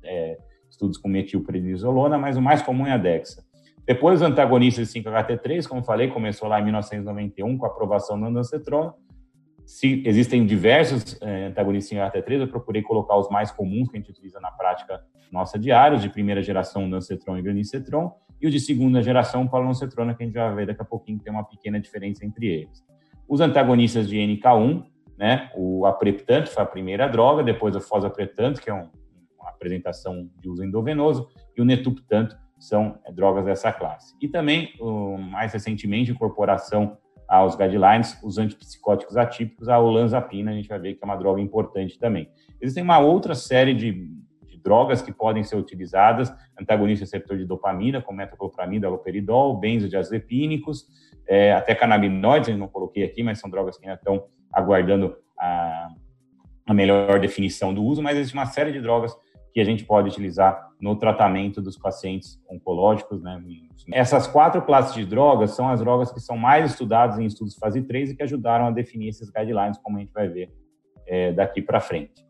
é, 0.04 0.38
estudos 0.70 1.00
com 1.00 1.08
metilprednisolona, 1.08 2.18
mas 2.20 2.38
o 2.38 2.42
mais 2.42 2.62
comum 2.62 2.86
é 2.86 2.92
a 2.92 2.98
dexa. 2.98 3.44
Depois, 3.86 4.22
os 4.22 4.28
antagonistas 4.28 4.94
de 4.94 5.02
5-HT3, 5.02 5.68
como 5.68 5.84
falei, 5.84 6.08
começou 6.08 6.48
lá 6.48 6.60
em 6.60 6.64
1991 6.64 7.58
com 7.58 7.66
a 7.66 7.70
aprovação 7.70 8.18
do 8.18 8.28
andancetrona. 8.28 8.94
Se 9.66 10.04
existem 10.06 10.46
diversos 10.46 11.18
é, 11.22 11.46
antagonistas 11.46 11.92
em 11.92 12.02
HT3, 12.02 12.42
eu 12.42 12.48
procurei 12.48 12.82
colocar 12.82 13.18
os 13.18 13.30
mais 13.30 13.52
comuns 13.52 13.90
que 13.90 13.98
a 13.98 14.00
gente 14.00 14.12
utiliza 14.12 14.40
na 14.40 14.52
prática 14.52 15.02
nossa 15.32 15.58
diária, 15.58 15.96
os 15.96 16.02
de 16.02 16.10
primeira 16.10 16.44
geração, 16.44 16.90
Dancetron 16.90 17.38
e 17.38 17.42
Granicetron, 17.42 18.14
e 18.42 18.48
o 18.48 18.52
de 18.52 18.60
segunda 18.60 19.02
geração, 19.02 19.48
Paloncetrona, 19.48 20.14
que 20.14 20.22
a 20.22 20.26
gente 20.26 20.36
vai 20.36 20.54
ver 20.54 20.68
daqui 20.68 20.82
a 20.82 20.86
pouquinho, 20.86 21.18
tem 21.20 21.32
uma 21.32 21.46
pequena 21.46 21.80
diferença 21.80 22.26
entre 22.26 22.46
eles. 22.48 22.86
Os 23.28 23.40
antagonistas 23.40 24.08
de 24.08 24.18
NK1, 24.18 24.84
né, 25.18 25.50
o 25.56 25.86
apreptanto 25.86 26.50
foi 26.50 26.62
a 26.62 26.66
primeira 26.66 27.08
droga, 27.08 27.42
depois 27.42 27.74
o 27.74 27.80
fosapretanto, 27.80 28.62
que 28.62 28.70
é 28.70 28.74
um, 28.74 28.90
uma 29.40 29.50
apresentação 29.50 30.30
de 30.42 30.50
uso 30.50 30.62
endovenoso, 30.62 31.30
e 31.56 31.62
o 31.62 31.66
netuptanto 31.66 32.38
são 32.60 33.00
é, 33.06 33.12
drogas 33.14 33.46
dessa 33.46 33.72
classe. 33.72 34.14
E 34.22 34.28
também, 34.28 34.74
mais 35.32 35.54
recentemente, 35.54 36.12
incorporação 36.12 36.98
aos 37.34 37.56
guidelines, 37.56 38.16
os 38.24 38.38
antipsicóticos 38.38 39.18
atípicos, 39.18 39.68
a 39.68 39.80
olanzapina, 39.80 40.52
a 40.52 40.54
gente 40.54 40.70
vai 40.70 40.78
ver 40.78 40.94
que 40.94 41.00
é 41.02 41.06
uma 41.06 41.16
droga 41.16 41.42
importante 41.42 41.98
também. 41.98 42.30
Existem 42.62 42.84
uma 42.84 43.00
outra 43.00 43.34
série 43.34 43.74
de 43.74 44.08
drogas 44.64 45.02
que 45.02 45.12
podem 45.12 45.44
ser 45.44 45.56
utilizadas, 45.56 46.32
antagonistas 46.60 47.12
receptor 47.12 47.36
de 47.36 47.46
dopamina, 47.46 48.04
como 48.04 48.20
metoclopramida, 48.20 48.86
aloperidol, 48.86 49.58
benzodiazepínicos, 49.58 50.86
é, 51.28 51.54
até 51.54 51.74
canabinoides, 51.74 52.50
eu 52.50 52.58
não 52.58 52.68
coloquei 52.68 53.04
aqui, 53.04 53.24
mas 53.24 53.40
são 53.40 53.50
drogas 53.50 53.80
que 53.80 53.86
ainda 53.86 53.98
estão 53.98 54.26
aguardando 54.52 55.16
a, 55.36 55.90
a 56.68 56.74
melhor 56.74 57.20
definição 57.20 57.74
do 57.74 57.84
uso, 57.84 58.04
mas 58.04 58.16
existe 58.16 58.36
uma 58.36 58.46
série 58.46 58.72
de 58.72 58.80
drogas 58.80 59.12
que 59.54 59.62
a 59.62 59.64
gente 59.64 59.86
pode 59.86 60.10
utilizar 60.10 60.72
no 60.82 60.96
tratamento 60.96 61.62
dos 61.62 61.78
pacientes 61.78 62.42
oncológicos. 62.50 63.22
Né? 63.22 63.42
Essas 63.92 64.26
quatro 64.26 64.62
classes 64.64 64.96
de 64.96 65.06
drogas 65.06 65.52
são 65.52 65.70
as 65.70 65.80
drogas 65.80 66.12
que 66.12 66.20
são 66.20 66.36
mais 66.36 66.72
estudadas 66.72 67.20
em 67.20 67.26
estudos 67.26 67.56
fase 67.56 67.82
3 67.82 68.12
e 68.12 68.16
que 68.16 68.24
ajudaram 68.24 68.66
a 68.66 68.72
definir 68.72 69.10
esses 69.10 69.30
guidelines, 69.30 69.78
como 69.78 69.98
a 69.98 70.00
gente 70.00 70.12
vai 70.12 70.28
ver 70.28 70.52
é, 71.06 71.32
daqui 71.32 71.62
para 71.62 71.80
frente. 71.80 72.26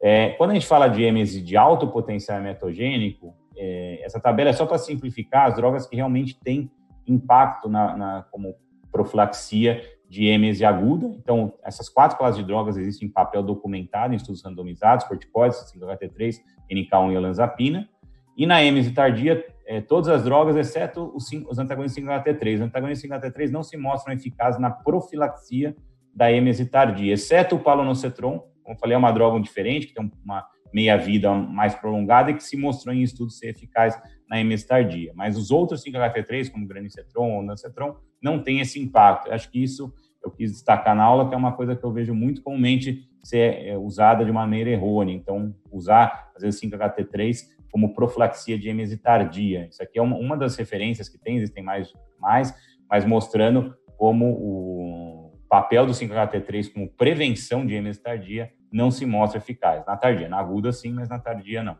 É, 0.00 0.30
quando 0.30 0.50
a 0.50 0.54
gente 0.54 0.66
fala 0.66 0.88
de 0.88 1.02
êmese 1.02 1.40
de 1.40 1.56
alto 1.56 1.88
potencial 1.88 2.40
metogênico, 2.42 3.34
é, 3.56 4.00
essa 4.04 4.20
tabela 4.20 4.50
é 4.50 4.52
só 4.52 4.66
para 4.66 4.78
simplificar 4.78 5.48
as 5.48 5.56
drogas 5.56 5.86
que 5.86 5.96
realmente 5.96 6.38
têm 6.38 6.70
impacto 7.06 7.68
na, 7.68 7.96
na, 7.96 8.26
como 8.30 8.54
profilaxia 8.92 9.82
de 10.08 10.26
êmese 10.26 10.64
aguda. 10.64 11.06
Então, 11.06 11.54
essas 11.64 11.88
quatro 11.88 12.16
classes 12.18 12.38
de 12.38 12.44
drogas 12.44 12.76
existem 12.76 13.08
em 13.08 13.10
papel 13.10 13.42
documentado 13.42 14.12
em 14.12 14.16
estudos 14.16 14.42
randomizados, 14.42 15.06
corticoides, 15.06 15.72
5-HT3, 15.74 16.36
NK1 16.70 17.12
e 17.12 17.16
olanzapina. 17.16 17.88
E 18.36 18.46
na 18.46 18.62
êmese 18.62 18.92
tardia, 18.92 19.44
é, 19.66 19.80
todas 19.80 20.08
as 20.08 20.24
drogas, 20.24 20.56
exceto 20.56 21.12
os, 21.14 21.30
os 21.48 21.58
antagonistas 21.58 22.02
5-HT3. 22.02 22.54
Os 22.56 22.60
antagonistas 22.60 23.10
5-HT3 23.10 23.50
não 23.50 23.62
se 23.62 23.76
mostram 23.76 24.14
eficazes 24.14 24.60
na 24.60 24.70
profilaxia 24.70 25.74
da 26.14 26.32
êmese 26.32 26.64
tardia, 26.64 27.12
exceto 27.12 27.56
o 27.56 27.58
palonocetron, 27.58 28.42
como 28.62 28.78
falei, 28.78 28.94
é 28.94 28.98
uma 28.98 29.12
droga 29.12 29.38
diferente, 29.38 29.86
que 29.86 29.94
tem 29.94 30.10
uma 30.24 30.46
meia-vida 30.72 31.32
mais 31.32 31.74
prolongada 31.74 32.30
e 32.30 32.34
que 32.34 32.42
se 32.42 32.56
mostrou 32.56 32.94
em 32.94 33.02
estudos 33.02 33.38
ser 33.38 33.48
eficaz 33.48 34.00
na 34.28 34.40
êmese 34.40 34.66
tardia. 34.66 35.12
Mas 35.14 35.36
os 35.36 35.50
outros 35.50 35.84
5-HT3, 35.84 36.50
como 36.50 36.66
granicetron 36.66 37.32
ou 37.32 37.42
nancetron, 37.42 37.96
não 38.20 38.42
tem 38.42 38.60
esse 38.60 38.80
impacto. 38.80 39.28
Eu 39.28 39.34
acho 39.34 39.50
que 39.50 39.62
isso 39.62 39.92
eu 40.26 40.30
quis 40.30 40.52
destacar 40.52 40.94
na 40.94 41.04
aula, 41.04 41.28
que 41.28 41.34
é 41.34 41.38
uma 41.38 41.52
coisa 41.52 41.74
que 41.74 41.84
eu 41.84 41.92
vejo 41.92 42.14
muito 42.14 42.42
comumente 42.42 43.08
ser 43.22 43.66
é, 43.66 43.76
usada 43.76 44.24
de 44.24 44.32
maneira 44.32 44.70
errônea. 44.70 45.12
Então, 45.12 45.54
usar, 45.70 46.30
às 46.34 46.42
vezes, 46.42 46.60
5-HT3 46.60 47.56
como 47.70 47.92
profilaxia 47.92 48.58
de 48.58 48.68
êmese 48.68 48.96
tardia. 48.96 49.66
Isso 49.70 49.82
aqui 49.82 49.98
é 49.98 50.02
uma, 50.02 50.16
uma 50.16 50.36
das 50.36 50.56
referências 50.56 51.08
que 51.08 51.18
tem, 51.18 51.36
existem 51.36 51.62
mais, 51.62 51.92
mais, 52.18 52.54
mas 52.88 53.04
mostrando 53.04 53.74
como 53.98 54.30
o 54.30 55.32
papel 55.48 55.86
do 55.86 55.92
5-HT3 55.92 56.72
como 56.72 56.88
prevenção 56.88 57.66
de 57.66 57.74
êmese 57.74 58.00
tardia 58.00 58.50
não 58.72 58.90
se 58.90 59.04
mostra 59.04 59.38
eficaz. 59.38 59.84
Na 59.86 59.96
tardia, 59.96 60.28
na 60.28 60.38
aguda 60.38 60.72
sim, 60.72 60.92
mas 60.92 61.08
na 61.08 61.18
tardia 61.18 61.62
não. 61.62 61.76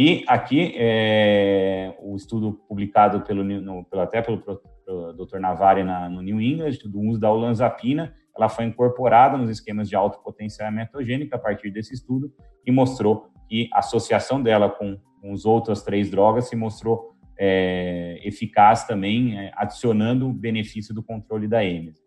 E 0.00 0.22
aqui, 0.28 0.74
é, 0.76 1.92
o 2.00 2.14
estudo 2.14 2.52
publicado 2.68 3.22
pelo, 3.22 3.42
no, 3.42 3.84
pelo 3.84 4.00
até 4.00 4.22
pelo, 4.22 4.38
pelo 4.38 5.12
Dr. 5.12 5.40
Navari 5.40 5.82
na, 5.82 6.08
no 6.08 6.22
New 6.22 6.40
England, 6.40 6.78
do 6.84 7.00
uso 7.00 7.18
da 7.18 7.32
olanzapina, 7.32 8.14
ela 8.36 8.48
foi 8.48 8.66
incorporada 8.66 9.36
nos 9.36 9.50
esquemas 9.50 9.88
de 9.88 9.96
alto 9.96 10.22
potencial 10.22 10.70
metogênica 10.70 11.34
a 11.34 11.38
partir 11.38 11.72
desse 11.72 11.94
estudo 11.94 12.32
e 12.64 12.70
mostrou 12.70 13.26
que 13.48 13.68
a 13.74 13.80
associação 13.80 14.40
dela 14.40 14.70
com, 14.70 14.96
com 15.20 15.32
as 15.32 15.44
outras 15.44 15.82
três 15.82 16.08
drogas 16.08 16.48
se 16.48 16.54
mostrou 16.54 17.16
é, 17.36 18.20
eficaz 18.22 18.86
também, 18.86 19.36
é, 19.36 19.50
adicionando 19.56 20.28
o 20.28 20.32
benefício 20.32 20.94
do 20.94 21.02
controle 21.02 21.48
da 21.48 21.64
êmese. 21.64 22.00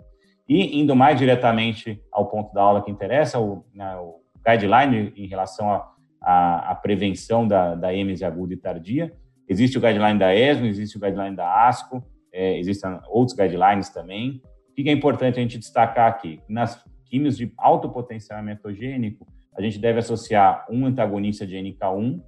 E 0.47 0.79
indo 0.79 0.95
mais 0.95 1.19
diretamente 1.19 2.01
ao 2.09 2.29
ponto 2.29 2.53
da 2.53 2.61
aula 2.61 2.81
que 2.81 2.89
interessa, 2.89 3.37
o, 3.37 3.65
né, 3.73 3.97
o 3.97 4.21
guideline 4.47 5.11
em 5.17 5.27
relação 5.27 5.69
a 5.69 5.91
a, 6.21 6.71
a 6.71 6.75
prevenção 6.75 7.47
da, 7.47 7.75
da 7.75 7.89
aguda 8.25 8.53
e 8.53 8.57
tardia. 8.57 9.11
Existe 9.47 9.77
o 9.77 9.81
guideline 9.81 10.19
da 10.19 10.33
ESMO, 10.33 10.65
existe 10.65 10.97
o 10.97 10.99
guideline 10.99 11.35
da 11.35 11.67
ASCO, 11.67 12.03
é, 12.31 12.57
existem 12.57 12.99
outros 13.09 13.35
guidelines 13.35 13.89
também. 13.89 14.41
O 14.69 14.73
que 14.73 14.89
é 14.89 14.93
importante 14.93 15.39
a 15.39 15.41
gente 15.41 15.57
destacar 15.57 16.07
aqui? 16.07 16.39
Nas 16.47 16.83
químios 17.05 17.37
de 17.37 17.51
alto 17.57 17.89
potencial 17.89 18.39
emetogênico, 18.39 19.27
a 19.57 19.61
gente 19.61 19.77
deve 19.77 19.99
associar 19.99 20.65
um 20.69 20.85
antagonista 20.85 21.45
de 21.45 21.57
NK1, 21.57 22.21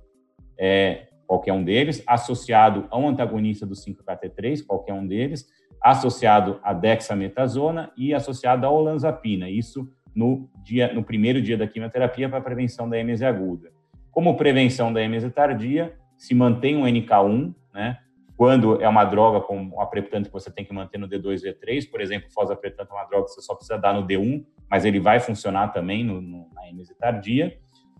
é, 0.59 1.07
qualquer 1.25 1.53
um 1.53 1.63
deles, 1.63 2.03
associado 2.05 2.85
a 2.91 2.97
um 2.97 3.07
antagonista 3.07 3.65
do 3.65 3.73
5-KT3, 3.73 4.65
qualquer 4.65 4.93
um 4.93 5.07
deles, 5.07 5.47
associado 5.81 6.59
a 6.61 6.73
dexametasona 6.73 7.91
e 7.97 8.13
associado 8.13 8.65
a 8.65 8.69
olanzapina. 8.69 9.49
Isso 9.49 9.89
no, 10.13 10.49
dia, 10.63 10.93
no 10.93 11.03
primeiro 11.03 11.41
dia 11.41 11.57
da 11.57 11.67
quimioterapia 11.67 12.29
para 12.29 12.41
prevenção 12.41 12.89
da 12.89 12.97
êmese 12.97 13.25
aguda. 13.25 13.72
Como 14.13 14.37
prevenção 14.37 14.93
da 14.93 15.01
êmese 15.01 15.29
tardia, 15.31 15.97
se 16.15 16.35
mantém 16.35 16.77
um 16.77 16.83
NK1, 16.83 17.53
né? 17.73 17.97
Quando 18.37 18.81
é 18.81 18.87
uma 18.87 19.03
droga 19.03 19.41
como 19.41 19.79
a 19.79 19.83
apreptante 19.83 20.27
que 20.27 20.33
você 20.33 20.51
tem 20.51 20.63
que 20.63 20.73
manter 20.73 20.97
no 20.97 21.07
D2, 21.07 21.41
D3, 21.41 21.89
por 21.89 21.99
exemplo, 21.99 22.31
fosapreptante 22.31 22.91
é 22.91 22.93
uma 22.93 23.05
droga 23.05 23.25
que 23.25 23.31
você 23.31 23.41
só 23.41 23.55
precisa 23.55 23.77
dar 23.77 23.93
no 23.93 24.05
D1, 24.05 24.45
mas 24.69 24.85
ele 24.85 24.99
vai 24.99 25.19
funcionar 25.19 25.69
também 25.69 26.03
no, 26.03 26.21
no, 26.21 26.47
na 26.53 26.67
êmese 26.67 26.95
tardia. 26.95 27.57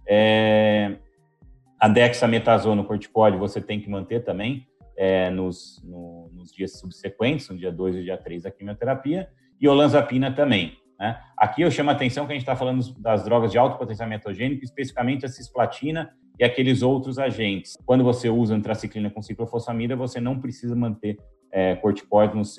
É, 0.08 0.98
a 1.79 1.88
dexametasona, 1.88 2.84
corticóide, 2.84 3.38
você 3.38 3.60
tem 3.60 3.79
que 3.79 3.89
manter 3.89 4.24
também 4.24 4.67
é, 4.96 5.29
nos, 5.32 5.82
no, 5.84 6.29
nos 6.34 6.53
dias 6.53 6.79
subsequentes, 6.79 7.50
no 7.50 7.58
dia 7.58 7.72
2 7.72 7.96
e 7.96 8.03
dia 8.03 8.17
3 8.17 8.43
da 8.43 8.51
quimioterapia, 8.51 9.29
e 9.60 9.67
olanzapina 9.67 10.32
também. 10.32 10.77
Né? 11.03 11.19
Aqui 11.36 11.62
eu 11.62 11.69
chamo 11.69 11.89
a 11.89 11.93
atenção 11.93 12.25
que 12.25 12.31
a 12.31 12.36
gente 12.36 12.43
está 12.43 12.55
falando 12.55 12.81
das 12.98 13.25
drogas 13.25 13.51
de 13.51 13.57
alto 13.57 13.77
potencial 13.77 14.07
metogênico, 14.07 14.63
especificamente 14.63 15.25
a 15.25 15.27
cisplatina 15.27 16.13
e 16.39 16.45
aqueles 16.45 16.81
outros 16.81 17.19
agentes. 17.19 17.75
Quando 17.86 18.05
você 18.05 18.29
usa 18.29 18.55
antraciclina 18.55 19.10
com 19.10 19.22
ciclofosfamida, 19.22 19.98
você 19.98 20.22
não 20.22 20.39
precisa 20.39 20.74
manter 20.74 21.17
é, 21.51 21.77
nos, 22.33 22.57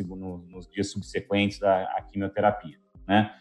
nos, 0.50 0.68
dias 0.68 0.90
subsequentes 0.90 1.58
da 1.58 2.04
quimioterapia. 2.12 2.76
Né? 3.08 3.32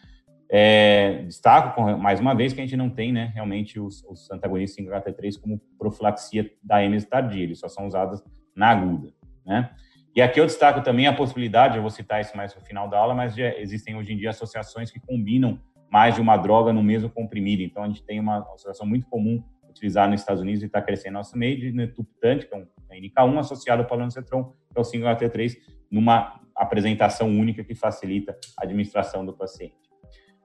É, 0.48 1.24
destaco, 1.24 1.82
mais 1.98 2.18
uma 2.18 2.34
vez, 2.34 2.54
que 2.54 2.62
a 2.62 2.64
gente 2.64 2.76
não 2.76 2.88
tem 2.88 3.12
né, 3.12 3.30
realmente 3.34 3.78
os, 3.78 4.02
os 4.04 4.30
antagonistas 4.30 4.82
5-HT3 4.86 5.38
como 5.38 5.60
profilaxia 5.78 6.50
da 6.62 6.82
êmese 6.82 7.06
tardia, 7.06 7.42
eles 7.42 7.58
só 7.58 7.68
são 7.68 7.86
usados 7.86 8.22
na 8.56 8.70
aguda. 8.70 9.12
Né? 9.44 9.68
E 10.14 10.22
aqui 10.22 10.40
eu 10.40 10.46
destaco 10.46 10.80
também 10.80 11.08
a 11.08 11.12
possibilidade, 11.12 11.76
eu 11.76 11.82
vou 11.82 11.90
citar 11.90 12.20
isso 12.20 12.36
mais 12.36 12.54
no 12.54 12.60
final 12.60 12.88
da 12.88 12.98
aula, 12.98 13.14
mas 13.14 13.36
existem 13.36 13.96
hoje 13.96 14.12
em 14.12 14.16
dia 14.16 14.30
associações 14.30 14.90
que 14.90 15.00
combinam 15.00 15.58
mais 15.90 16.14
de 16.14 16.20
uma 16.20 16.36
droga 16.36 16.72
no 16.72 16.82
mesmo 16.82 17.10
comprimido. 17.10 17.62
Então, 17.62 17.82
a 17.82 17.86
gente 17.88 18.02
tem 18.04 18.20
uma 18.20 18.38
associação 18.54 18.86
muito 18.86 19.06
comum 19.08 19.42
utilizada 19.68 20.12
nos 20.12 20.20
Estados 20.20 20.40
Unidos 20.40 20.62
e 20.62 20.66
está 20.66 20.80
crescendo 20.80 21.14
no 21.14 21.18
nosso 21.18 21.36
meio, 21.36 21.58
de 21.58 21.72
netuptante, 21.72 22.46
que 22.46 22.54
é 22.54 22.58
um 22.58 22.66
NK1 22.92 23.38
associado 23.40 23.82
ao 23.82 23.88
palonocetron, 23.88 24.44
que 24.44 24.78
é 24.78 24.80
o 24.80 24.84
5-HT3, 24.84 25.56
numa 25.90 26.40
apresentação 26.54 27.28
única 27.28 27.64
que 27.64 27.74
facilita 27.74 28.36
a 28.56 28.62
administração 28.62 29.26
do 29.26 29.32
paciente. 29.32 29.74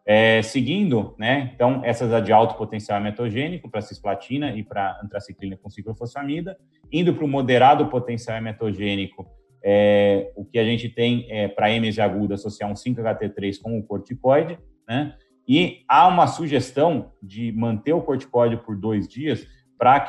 É, 0.04 0.42
seguindo, 0.42 1.16
né, 1.20 1.52
então, 1.54 1.82
essas 1.86 2.24
de 2.24 2.32
alto 2.32 2.56
potencial 2.56 3.00
metogênico 3.00 3.70
para 3.70 3.82
cisplatina 3.82 4.56
e 4.56 4.64
para 4.64 5.00
antraciclina 5.04 5.56
com 5.58 5.70
ciclofosfamida, 5.70 6.58
indo 6.92 7.14
para 7.14 7.24
o 7.24 7.28
moderado 7.28 7.86
potencial 7.88 8.42
metogênico 8.42 9.39
é, 9.64 10.32
o 10.36 10.46
que 10.46 10.58
a 10.58 10.64
gente 10.64 10.90
tem 10.90 11.26
é, 11.30 11.48
para 11.48 11.72
MS 11.72 12.00
aguda 12.00 12.36
associar 12.36 12.70
um 12.70 12.74
5-HT3 12.74 13.60
com 13.62 13.78
o 13.78 13.84
corticoide, 13.84 14.58
né? 14.88 15.16
E 15.48 15.84
há 15.88 16.08
uma 16.08 16.28
sugestão 16.28 17.12
de 17.24 17.52
manter 17.52 17.94
o 17.94 18.02
corticoide 18.02 18.58
por 18.58 18.78
dois 18.78 19.08
dias 19.08 19.48
para 19.80 20.06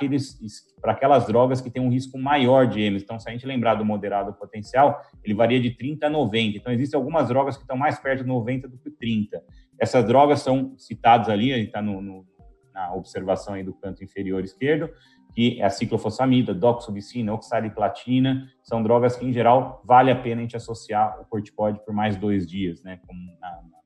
aquelas 0.84 1.26
drogas 1.26 1.60
que 1.60 1.70
têm 1.70 1.80
um 1.80 1.88
risco 1.88 2.18
maior 2.18 2.66
de 2.66 2.80
MS. 2.80 3.04
Então, 3.04 3.18
se 3.18 3.28
a 3.28 3.32
gente 3.32 3.46
lembrar 3.46 3.76
do 3.76 3.84
moderado 3.84 4.34
potencial, 4.34 5.00
ele 5.24 5.32
varia 5.32 5.60
de 5.60 5.70
30 5.70 6.08
a 6.08 6.10
90. 6.10 6.58
Então, 6.58 6.72
existem 6.72 6.98
algumas 6.98 7.28
drogas 7.28 7.56
que 7.56 7.62
estão 7.62 7.76
mais 7.76 7.98
perto 7.98 8.22
de 8.22 8.28
90 8.28 8.68
do 8.68 8.76
que 8.76 8.90
30. 8.90 9.42
Essas 9.78 10.04
drogas 10.04 10.40
são 10.40 10.74
citadas 10.76 11.30
ali, 11.30 11.52
está 11.52 11.80
na 11.80 12.92
observação 12.94 13.54
aí 13.54 13.62
do 13.62 13.72
canto 13.72 14.04
inferior 14.04 14.44
esquerdo, 14.44 14.90
que 15.34 15.60
é 15.60 15.64
a 15.64 15.70
ciclofosfamida, 15.70 16.52
doxorubicina, 16.54 17.32
oxaliplatina, 17.32 18.48
são 18.62 18.82
drogas 18.82 19.16
que, 19.16 19.24
em 19.24 19.32
geral, 19.32 19.82
vale 19.84 20.10
a 20.10 20.16
pena 20.16 20.40
a 20.40 20.42
gente 20.42 20.56
associar 20.56 21.20
o 21.20 21.24
corticoide 21.24 21.80
por 21.84 21.94
mais 21.94 22.16
dois 22.16 22.46
dias, 22.46 22.82
né, 22.82 23.00
como 23.06 23.20
na, 23.40 23.48
na 23.48 23.78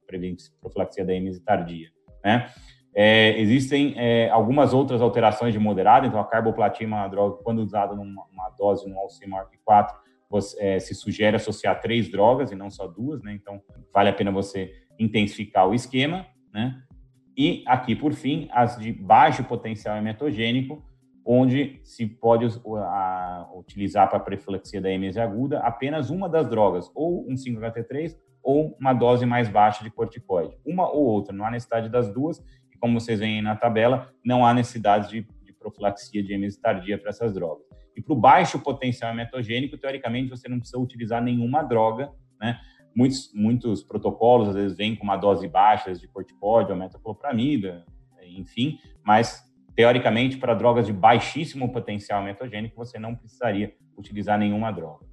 profilaxia 0.60 1.04
da 1.04 1.12
êmese 1.12 1.40
tardia, 1.40 1.88
né. 2.24 2.50
É, 2.96 3.36
existem 3.40 3.94
é, 3.96 4.30
algumas 4.30 4.72
outras 4.72 5.02
alterações 5.02 5.52
de 5.52 5.58
moderado, 5.58 6.06
então 6.06 6.20
a 6.20 6.24
carboplatina 6.24 6.94
é 6.94 7.00
uma 7.00 7.08
droga, 7.08 7.42
quando 7.42 7.58
usada 7.58 7.92
numa 7.92 8.50
dose 8.56 8.88
no 8.88 8.96
Alzheimer 9.00 9.46
4, 9.64 9.96
você, 10.30 10.64
é, 10.64 10.78
se 10.78 10.94
sugere 10.94 11.34
associar 11.34 11.80
três 11.80 12.08
drogas 12.08 12.52
e 12.52 12.54
não 12.54 12.70
só 12.70 12.86
duas, 12.86 13.20
né, 13.22 13.32
então 13.32 13.60
vale 13.92 14.10
a 14.10 14.12
pena 14.12 14.30
você 14.30 14.72
intensificar 14.96 15.68
o 15.68 15.74
esquema, 15.74 16.24
né, 16.52 16.80
e 17.36 17.64
aqui, 17.66 17.96
por 17.96 18.12
fim, 18.12 18.48
as 18.52 18.78
de 18.78 18.92
baixo 18.92 19.42
potencial 19.44 19.96
emetogênico, 19.96 20.82
onde 21.24 21.80
se 21.82 22.06
pode 22.06 22.46
utilizar 23.54 24.08
para 24.08 24.18
a 24.18 24.20
profilaxia 24.20 24.80
da 24.80 24.90
MS 24.90 25.18
aguda 25.18 25.60
apenas 25.60 26.10
uma 26.10 26.28
das 26.28 26.48
drogas, 26.48 26.90
ou 26.94 27.26
um 27.28 27.34
5-HT3 27.34 28.14
ou 28.42 28.76
uma 28.78 28.92
dose 28.92 29.24
mais 29.24 29.48
baixa 29.48 29.82
de 29.82 29.90
corticoide. 29.90 30.54
Uma 30.66 30.90
ou 30.90 31.04
outra, 31.06 31.34
não 31.34 31.46
há 31.46 31.50
necessidade 31.50 31.88
das 31.88 32.12
duas, 32.12 32.44
e 32.70 32.76
como 32.78 33.00
vocês 33.00 33.18
veem 33.18 33.40
na 33.40 33.56
tabela, 33.56 34.12
não 34.22 34.44
há 34.44 34.52
necessidade 34.52 35.08
de, 35.08 35.26
de 35.42 35.52
profilaxia 35.54 36.22
de 36.22 36.34
MS 36.34 36.60
tardia 36.60 36.98
para 36.98 37.08
essas 37.08 37.32
drogas. 37.32 37.64
E 37.96 38.02
para 38.02 38.12
o 38.12 38.16
baixo 38.16 38.58
potencial 38.58 39.10
emetogênico, 39.12 39.78
teoricamente, 39.78 40.28
você 40.28 40.46
não 40.48 40.58
precisa 40.58 40.78
utilizar 40.78 41.22
nenhuma 41.22 41.62
droga, 41.62 42.12
né? 42.38 42.58
Muitos, 42.94 43.32
muitos 43.34 43.82
protocolos, 43.82 44.50
às 44.50 44.54
vezes, 44.54 44.76
vêm 44.76 44.94
com 44.94 45.04
uma 45.04 45.16
dose 45.16 45.48
baixa 45.48 45.92
de 45.94 46.06
corticoide 46.06 46.70
ou 46.70 46.76
metoclopramida, 46.76 47.84
enfim, 48.22 48.78
mas 49.02 49.42
teoricamente, 49.74 50.36
para 50.36 50.54
drogas 50.54 50.86
de 50.86 50.92
baixíssimo 50.92 51.72
potencial 51.72 52.22
metogênico, 52.22 52.76
você 52.76 52.98
não 52.98 53.14
precisaria 53.14 53.74
utilizar 53.96 54.38
nenhuma 54.38 54.70
droga. 54.70 55.04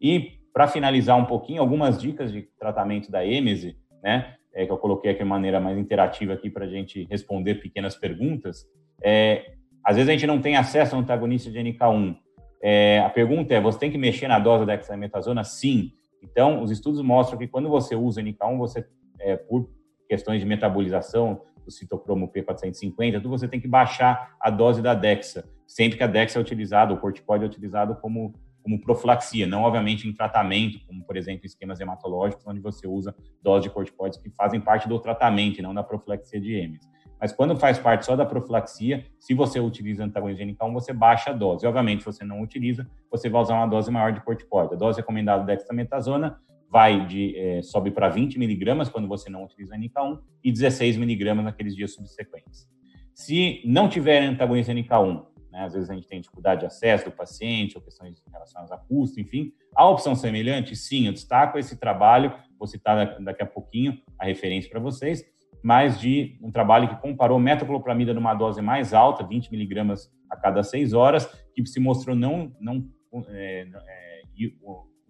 E, 0.00 0.32
para 0.52 0.68
finalizar 0.68 1.16
um 1.16 1.24
pouquinho, 1.24 1.60
algumas 1.60 2.00
dicas 2.00 2.30
de 2.30 2.42
tratamento 2.58 3.10
da 3.10 3.24
êmese, 3.24 3.76
né, 4.02 4.34
é, 4.54 4.64
que 4.66 4.72
eu 4.72 4.78
coloquei 4.78 5.10
aqui 5.10 5.22
de 5.22 5.28
maneira 5.28 5.58
mais 5.58 5.76
interativa 5.76 6.32
aqui 6.32 6.48
para 6.48 6.64
a 6.64 6.68
gente 6.68 7.06
responder 7.10 7.56
pequenas 7.56 7.96
perguntas. 7.96 8.66
É, 9.02 9.54
às 9.82 9.96
vezes 9.96 10.08
a 10.08 10.12
gente 10.12 10.26
não 10.26 10.40
tem 10.40 10.56
acesso 10.56 10.94
ao 10.94 11.02
antagonista 11.02 11.50
de 11.50 11.58
NK1. 11.58 12.16
É, 12.62 13.00
a 13.00 13.10
pergunta 13.10 13.52
é, 13.52 13.60
você 13.60 13.78
tem 13.78 13.90
que 13.90 13.98
mexer 13.98 14.28
na 14.28 14.38
dose 14.38 14.64
da 14.64 14.76
dexametasona? 14.76 15.42
Sim. 15.44 15.92
Então, 16.22 16.62
os 16.62 16.70
estudos 16.70 17.02
mostram 17.02 17.38
que 17.38 17.48
quando 17.48 17.68
você 17.68 17.96
usa 17.96 18.22
NK1, 18.22 18.56
você, 18.56 18.86
é, 19.18 19.36
por 19.36 19.68
questões 20.08 20.40
de 20.40 20.46
metabolização 20.46 21.42
do 21.64 21.70
citocromo 21.70 22.30
P450, 22.30 23.14
tudo 23.14 23.30
você 23.30 23.48
tem 23.48 23.60
que 23.60 23.68
baixar 23.68 24.36
a 24.40 24.50
dose 24.50 24.82
da 24.82 24.94
DEXA, 24.94 25.48
sempre 25.66 25.96
que 25.96 26.04
a 26.04 26.06
DEXA 26.06 26.38
é 26.38 26.42
utilizada, 26.42 26.92
o 26.92 26.98
corticóide 26.98 27.44
é 27.44 27.46
utilizado 27.46 27.96
como 27.96 28.34
como 28.64 28.80
profilaxia, 28.80 29.46
não 29.46 29.62
obviamente 29.62 30.08
em 30.08 30.12
tratamento, 30.14 30.80
como 30.86 31.04
por 31.04 31.18
exemplo 31.18 31.44
esquemas 31.44 31.80
hematológicos, 31.80 32.46
onde 32.46 32.60
você 32.60 32.88
usa 32.88 33.14
doses 33.42 33.64
de 33.64 33.70
corticoides 33.70 34.18
que 34.18 34.30
fazem 34.30 34.58
parte 34.58 34.88
do 34.88 34.98
tratamento 34.98 35.58
e 35.58 35.62
não 35.62 35.74
da 35.74 35.82
profilaxia 35.82 36.40
de 36.40 36.54
EMES. 36.54 36.88
Mas 37.20 37.30
quando 37.30 37.56
faz 37.56 37.78
parte 37.78 38.06
só 38.06 38.16
da 38.16 38.24
profilaxia, 38.24 39.04
se 39.20 39.34
você 39.34 39.60
utiliza 39.60 40.02
antagonista 40.02 40.42
genital, 40.42 40.72
você 40.72 40.92
baixa 40.92 41.30
a 41.30 41.32
dose. 41.32 41.66
Obviamente, 41.66 42.00
se 42.00 42.06
você 42.06 42.24
não 42.24 42.40
utiliza, 42.40 42.88
você 43.10 43.28
vai 43.28 43.42
usar 43.42 43.54
uma 43.54 43.66
dose 43.66 43.90
maior 43.90 44.12
de 44.12 44.20
corticoide. 44.20 44.74
A 44.74 44.76
dose 44.76 45.00
recomendada 45.00 45.44
da 45.44 45.54
dexametasona 45.54 46.38
vai 46.74 47.06
de 47.06 47.38
é, 47.38 47.62
sobe 47.62 47.92
para 47.92 48.08
20 48.08 48.36
miligramas 48.36 48.88
quando 48.88 49.06
você 49.06 49.30
não 49.30 49.44
utiliza 49.44 49.76
NK1 49.76 50.18
e 50.42 50.50
16 50.50 50.96
miligramas 50.96 51.44
naqueles 51.44 51.76
dias 51.76 51.94
subsequentes. 51.94 52.68
Se 53.14 53.62
não 53.64 53.88
tiver 53.88 54.24
antagonista 54.24 54.72
NK1 54.72 55.24
né? 55.54 55.60
Às 55.60 55.72
vezes 55.72 55.88
a 55.88 55.94
gente 55.94 56.08
tem 56.08 56.20
dificuldade 56.20 56.60
de 56.60 56.66
acesso 56.66 57.04
do 57.04 57.12
paciente, 57.12 57.76
ou 57.76 57.82
questões 57.82 58.20
relacionadas 58.30 58.72
a 58.72 58.76
custo, 58.76 59.20
enfim. 59.20 59.52
A 59.74 59.88
opção 59.88 60.16
semelhante, 60.16 60.74
sim, 60.74 61.06
eu 61.06 61.12
destaco 61.12 61.56
esse 61.56 61.78
trabalho, 61.78 62.34
vou 62.58 62.66
citar 62.66 63.22
daqui 63.22 63.42
a 63.42 63.46
pouquinho 63.46 63.96
a 64.18 64.24
referência 64.24 64.68
para 64.68 64.80
vocês, 64.80 65.24
mas 65.62 66.00
de 66.00 66.36
um 66.42 66.50
trabalho 66.50 66.88
que 66.88 67.00
comparou 67.00 67.38
metoclopramida 67.38 68.12
numa 68.12 68.34
dose 68.34 68.60
mais 68.60 68.92
alta, 68.92 69.24
20 69.24 69.50
miligramas 69.52 70.12
a 70.28 70.36
cada 70.36 70.62
seis 70.64 70.92
horas, 70.92 71.24
que 71.54 71.64
se 71.66 71.78
mostrou 71.78 72.16
não, 72.16 72.52
não 72.60 72.84
é, 73.28 73.68
é, 73.86 74.22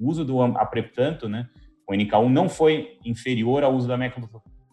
o 0.04 0.08
uso 0.08 0.24
do 0.24 0.40
apreptanto, 0.42 1.28
né, 1.28 1.48
o 1.88 1.92
NK1 1.92 2.28
não 2.28 2.48
foi 2.48 2.98
inferior 3.04 3.62
ao 3.64 3.74
uso 3.74 3.88
da 3.88 3.96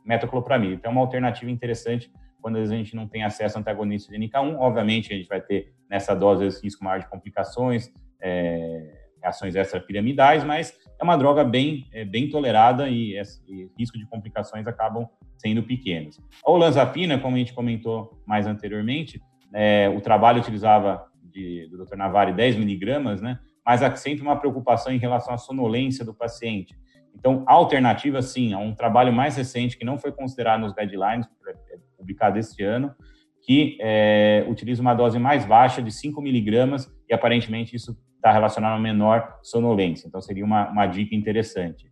metoclopramida. 0.05 0.73
Então, 0.73 0.91
é 0.91 0.93
uma 0.93 1.01
alternativa 1.01 1.50
interessante 1.50 2.11
quando 2.41 2.57
a 2.57 2.65
gente 2.65 2.95
não 2.95 3.07
tem 3.07 3.23
acesso 3.23 3.57
ao 3.57 3.61
antagonista 3.61 4.11
de 4.11 4.19
NK1. 4.19 4.57
Obviamente, 4.57 5.13
a 5.13 5.15
gente 5.15 5.27
vai 5.27 5.41
ter 5.41 5.73
nessa 5.89 6.13
dose 6.13 6.45
esse 6.45 6.63
risco 6.63 6.83
maior 6.83 7.00
de 7.00 7.07
complicações, 7.07 7.89
é, 8.21 8.97
reações 9.21 9.55
extrapiramidais, 9.55 10.43
mas 10.43 10.73
é 11.00 11.03
uma 11.03 11.17
droga 11.17 11.43
bem, 11.43 11.88
é, 11.93 12.03
bem 12.03 12.29
tolerada 12.29 12.89
e, 12.89 13.15
e 13.47 13.69
risco 13.77 13.97
de 13.97 14.05
complicações 14.07 14.65
acabam 14.67 15.07
sendo 15.38 15.63
pequenos. 15.63 16.19
A 16.45 16.51
olanzapina, 16.51 17.19
como 17.19 17.35
a 17.35 17.39
gente 17.39 17.53
comentou 17.53 18.21
mais 18.25 18.47
anteriormente, 18.47 19.21
é, 19.53 19.89
o 19.89 20.01
trabalho 20.01 20.39
utilizava 20.39 21.05
de, 21.23 21.67
do 21.69 21.85
Dr. 21.85 21.95
Navari 21.95 22.33
10 22.33 22.55
miligramas, 22.55 23.21
né? 23.21 23.39
Mas 23.65 23.83
há 23.83 23.95
sempre 23.95 24.23
uma 24.23 24.35
preocupação 24.35 24.91
em 24.91 24.97
relação 24.97 25.33
à 25.33 25.37
sonolência 25.37 26.03
do 26.03 26.13
paciente. 26.13 26.75
Então, 27.15 27.43
alternativa, 27.47 28.21
sim, 28.21 28.53
a 28.53 28.57
um 28.57 28.73
trabalho 28.73 29.13
mais 29.13 29.35
recente 29.35 29.77
que 29.77 29.85
não 29.85 29.97
foi 29.97 30.11
considerado 30.11 30.61
nos 30.61 30.73
guidelines, 30.73 31.27
publicado 31.97 32.39
este 32.39 32.63
ano, 32.63 32.93
que 33.43 33.77
é, 33.79 34.45
utiliza 34.49 34.81
uma 34.81 34.93
dose 34.93 35.19
mais 35.19 35.45
baixa 35.45 35.81
de 35.81 35.91
5 35.91 36.21
miligramas 36.21 36.91
e 37.09 37.13
aparentemente 37.13 37.75
isso 37.75 37.97
está 38.15 38.31
relacionado 38.31 38.75
a 38.75 38.79
menor 38.79 39.39
sonolência. 39.41 40.07
Então, 40.07 40.21
seria 40.21 40.45
uma, 40.45 40.69
uma 40.69 40.87
dica 40.87 41.15
interessante. 41.15 41.91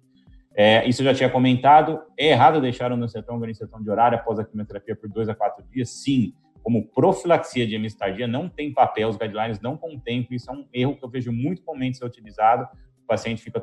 É, 0.56 0.88
isso 0.88 1.02
eu 1.02 1.06
já 1.06 1.14
tinha 1.14 1.30
comentado. 1.30 2.02
É 2.18 2.28
errado 2.32 2.62
deixar 2.62 2.92
o 2.92 2.98
nocetron, 2.98 3.38
o 3.38 3.40
ganiceton 3.40 3.82
de 3.82 3.90
horário 3.90 4.18
após 4.18 4.40
a 4.40 4.44
quimioterapia 4.44 4.96
por 4.96 5.10
dois 5.10 5.30
a 5.30 5.36
quatro 5.36 5.64
dias? 5.72 5.90
Sim. 5.90 6.34
Como 6.70 6.88
profilaxia 6.88 7.66
de 7.66 7.74
hemistardia 7.74 8.28
não 8.28 8.48
tem 8.48 8.72
papel, 8.72 9.10
os 9.10 9.18
guidelines 9.18 9.60
não 9.60 9.76
contemplam. 9.76 10.36
Isso 10.36 10.52
é 10.52 10.54
um 10.54 10.68
erro 10.72 10.96
que 10.96 11.04
eu 11.04 11.10
vejo 11.10 11.32
muito 11.32 11.64
comumente 11.64 11.98
ser 11.98 12.06
utilizado. 12.06 12.68
O 13.04 13.08
paciente 13.08 13.42
fica 13.42 13.60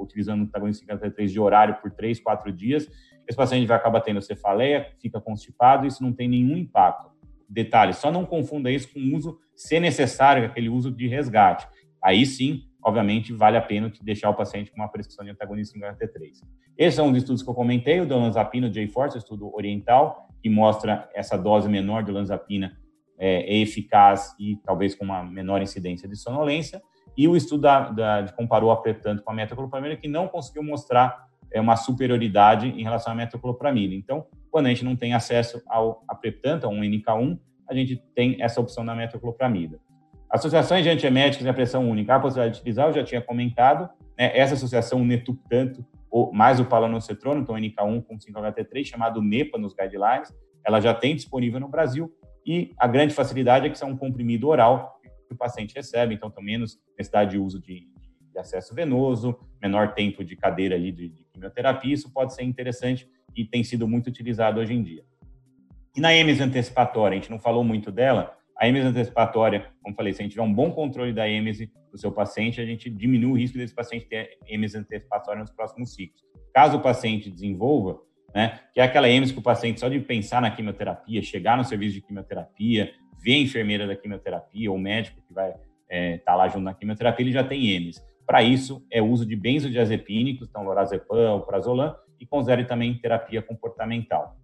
utilizando 0.00 0.40
o 0.40 0.44
antagonista 0.44 0.80
53 0.80 1.30
de 1.30 1.38
horário 1.38 1.74
por 1.82 1.90
três, 1.90 2.18
quatro 2.18 2.50
dias 2.50 2.88
esse 3.28 3.36
paciente 3.36 3.66
vai 3.66 3.76
acabar 3.76 4.00
tendo 4.00 4.22
cefaleia, 4.22 4.90
fica 5.00 5.20
constipado, 5.20 5.86
isso 5.86 6.02
não 6.02 6.12
tem 6.12 6.26
nenhum 6.26 6.56
impacto. 6.56 7.10
Detalhe, 7.46 7.92
só 7.92 8.10
não 8.10 8.24
confunda 8.24 8.70
isso 8.70 8.90
com 8.90 8.98
o 8.98 9.14
uso, 9.14 9.38
se 9.54 9.78
necessário, 9.78 10.46
aquele 10.46 10.70
uso 10.70 10.90
de 10.90 11.06
resgate. 11.06 11.68
Aí 12.02 12.24
sim, 12.24 12.62
obviamente, 12.82 13.32
vale 13.32 13.58
a 13.58 13.60
pena 13.60 13.92
deixar 14.00 14.30
o 14.30 14.34
paciente 14.34 14.70
com 14.70 14.78
uma 14.78 14.88
prescrição 14.88 15.24
de 15.26 15.30
antagonista 15.30 15.76
em 15.76 15.82
HT3. 15.82 16.40
Esses 16.78 16.94
são 16.94 17.10
os 17.10 17.18
estudos 17.18 17.42
que 17.42 17.50
eu 17.50 17.54
comentei, 17.54 18.00
o 18.00 18.06
do 18.06 18.18
lanzapina, 18.18 18.66
o 18.66 18.70
J-Force, 18.70 19.18
estudo 19.18 19.54
oriental, 19.54 20.27
que 20.42 20.48
mostra 20.48 21.08
essa 21.14 21.36
dose 21.36 21.68
menor 21.68 22.02
de 22.02 22.12
lanzapina 22.12 22.76
é, 23.18 23.42
é, 23.42 23.58
eficaz 23.58 24.34
e 24.38 24.56
talvez 24.64 24.94
com 24.94 25.04
uma 25.04 25.24
menor 25.24 25.60
incidência 25.60 26.08
de 26.08 26.16
sonolência, 26.16 26.80
e 27.16 27.26
o 27.26 27.36
estudo 27.36 27.62
da, 27.62 27.90
da, 27.90 28.32
comparou 28.36 28.70
a 28.70 28.76
Pretanto 28.76 29.22
com 29.24 29.32
a 29.32 29.34
metoclopramida, 29.34 29.96
que 29.96 30.06
não 30.06 30.28
conseguiu 30.28 30.62
mostrar 30.62 31.26
é 31.50 31.60
uma 31.60 31.76
superioridade 31.76 32.68
em 32.68 32.82
relação 32.82 33.12
à 33.12 33.16
metoclopramida. 33.16 33.94
Então, 33.94 34.26
quando 34.50 34.66
a 34.66 34.68
gente 34.68 34.84
não 34.84 34.94
tem 34.94 35.14
acesso 35.14 35.62
ao 35.66 36.04
apreptanto, 36.06 36.66
a 36.66 36.68
um 36.68 36.80
NK1, 36.80 37.38
a 37.68 37.74
gente 37.74 37.96
tem 38.14 38.40
essa 38.40 38.60
opção 38.60 38.84
da 38.84 38.94
metoclopramida. 38.94 39.80
Associações 40.30 40.82
de 40.82 40.90
antieméticos 40.90 41.46
e 41.46 41.48
a 41.48 41.54
pressão 41.54 41.88
única, 41.88 42.14
a 42.14 42.20
possibilidade 42.20 42.54
de 42.54 42.60
utilizar, 42.60 42.88
eu 42.88 42.92
já 42.92 43.02
tinha 43.02 43.20
comentado, 43.20 43.88
né, 44.16 44.30
essa 44.38 44.54
associação 44.54 45.04
netuptanto, 45.04 45.84
mais 46.32 46.58
o 46.60 46.64
palanocetrono, 46.64 47.40
então 47.40 47.54
NK1 47.54 48.04
com 48.04 48.16
5-HT3, 48.16 48.84
chamado 48.84 49.22
NEPA 49.22 49.58
nos 49.58 49.74
guidelines, 49.74 50.32
ela 50.64 50.80
já 50.80 50.94
tem 50.94 51.14
disponível 51.14 51.60
no 51.60 51.68
Brasil, 51.68 52.12
e 52.46 52.72
a 52.78 52.86
grande 52.86 53.14
facilidade 53.14 53.66
é 53.66 53.70
que 53.70 53.78
são 53.78 53.90
um 53.90 53.96
comprimido 53.96 54.48
oral 54.48 54.98
que 55.28 55.34
o 55.34 55.36
paciente 55.36 55.74
recebe, 55.74 56.14
então 56.14 56.30
tem 56.30 56.42
menos 56.42 56.78
necessidade 56.96 57.32
de 57.32 57.38
uso 57.38 57.60
de, 57.60 57.86
de 58.32 58.38
acesso 58.38 58.74
venoso, 58.74 59.38
menor 59.60 59.92
tempo 59.92 60.24
de 60.24 60.34
cadeira 60.34 60.74
ali 60.74 60.90
de, 60.90 61.10
de, 61.10 61.24
quimioterapia, 61.24 61.92
isso 61.92 62.10
pode 62.10 62.34
ser 62.34 62.44
interessante 62.44 63.06
e 63.36 63.44
tem 63.44 63.62
sido 63.62 63.86
muito 63.86 64.06
utilizado 64.06 64.60
hoje 64.60 64.72
em 64.72 64.82
dia. 64.82 65.04
E 65.94 66.00
na 66.00 66.14
EMES 66.14 66.40
antecipatória, 66.40 67.16
a 67.16 67.20
gente 67.20 67.30
não 67.30 67.38
falou 67.38 67.62
muito 67.62 67.92
dela, 67.92 68.37
a 68.58 68.66
EMES 68.66 68.86
antecipatória, 68.86 69.70
como 69.82 69.94
falei, 69.94 70.12
se 70.12 70.20
a 70.20 70.24
gente 70.24 70.32
tiver 70.32 70.42
um 70.42 70.52
bom 70.52 70.72
controle 70.72 71.12
da 71.12 71.28
EMES 71.28 71.68
do 71.92 71.96
seu 71.96 72.10
paciente, 72.10 72.60
a 72.60 72.66
gente 72.66 72.90
diminui 72.90 73.30
o 73.30 73.36
risco 73.36 73.56
desse 73.56 73.74
paciente 73.74 74.06
ter 74.06 74.36
EMES 74.48 74.74
antecipatória 74.74 75.40
nos 75.40 75.52
próximos 75.52 75.94
ciclos. 75.94 76.20
Caso 76.52 76.78
o 76.78 76.80
paciente 76.80 77.30
desenvolva, 77.30 78.00
né, 78.34 78.58
que 78.74 78.80
é 78.80 78.82
aquela 78.82 79.08
EMES 79.08 79.30
que 79.30 79.38
o 79.38 79.42
paciente, 79.42 79.78
só 79.78 79.88
de 79.88 80.00
pensar 80.00 80.42
na 80.42 80.50
quimioterapia, 80.50 81.22
chegar 81.22 81.56
no 81.56 81.64
serviço 81.64 81.94
de 81.94 82.00
quimioterapia, 82.00 82.92
ver 83.22 83.34
a 83.34 83.38
enfermeira 83.38 83.86
da 83.86 83.94
quimioterapia 83.94 84.70
ou 84.70 84.76
o 84.76 84.80
médico 84.80 85.22
que 85.26 85.32
vai 85.32 85.50
estar 85.50 85.62
é, 85.88 86.18
tá 86.18 86.34
lá 86.34 86.48
junto 86.48 86.64
na 86.64 86.74
quimioterapia, 86.74 87.24
ele 87.24 87.32
já 87.32 87.44
tem 87.44 87.70
EMES. 87.70 88.04
Para 88.26 88.42
isso, 88.42 88.84
é 88.90 89.00
o 89.00 89.06
uso 89.06 89.24
de 89.24 89.36
benzodiazepínicos, 89.36 90.48
então 90.48 90.64
lorazepam, 90.64 91.40
prazolam, 91.46 91.94
e 92.20 92.26
considere 92.26 92.64
também 92.64 92.98
terapia 92.98 93.40
comportamental. 93.40 94.36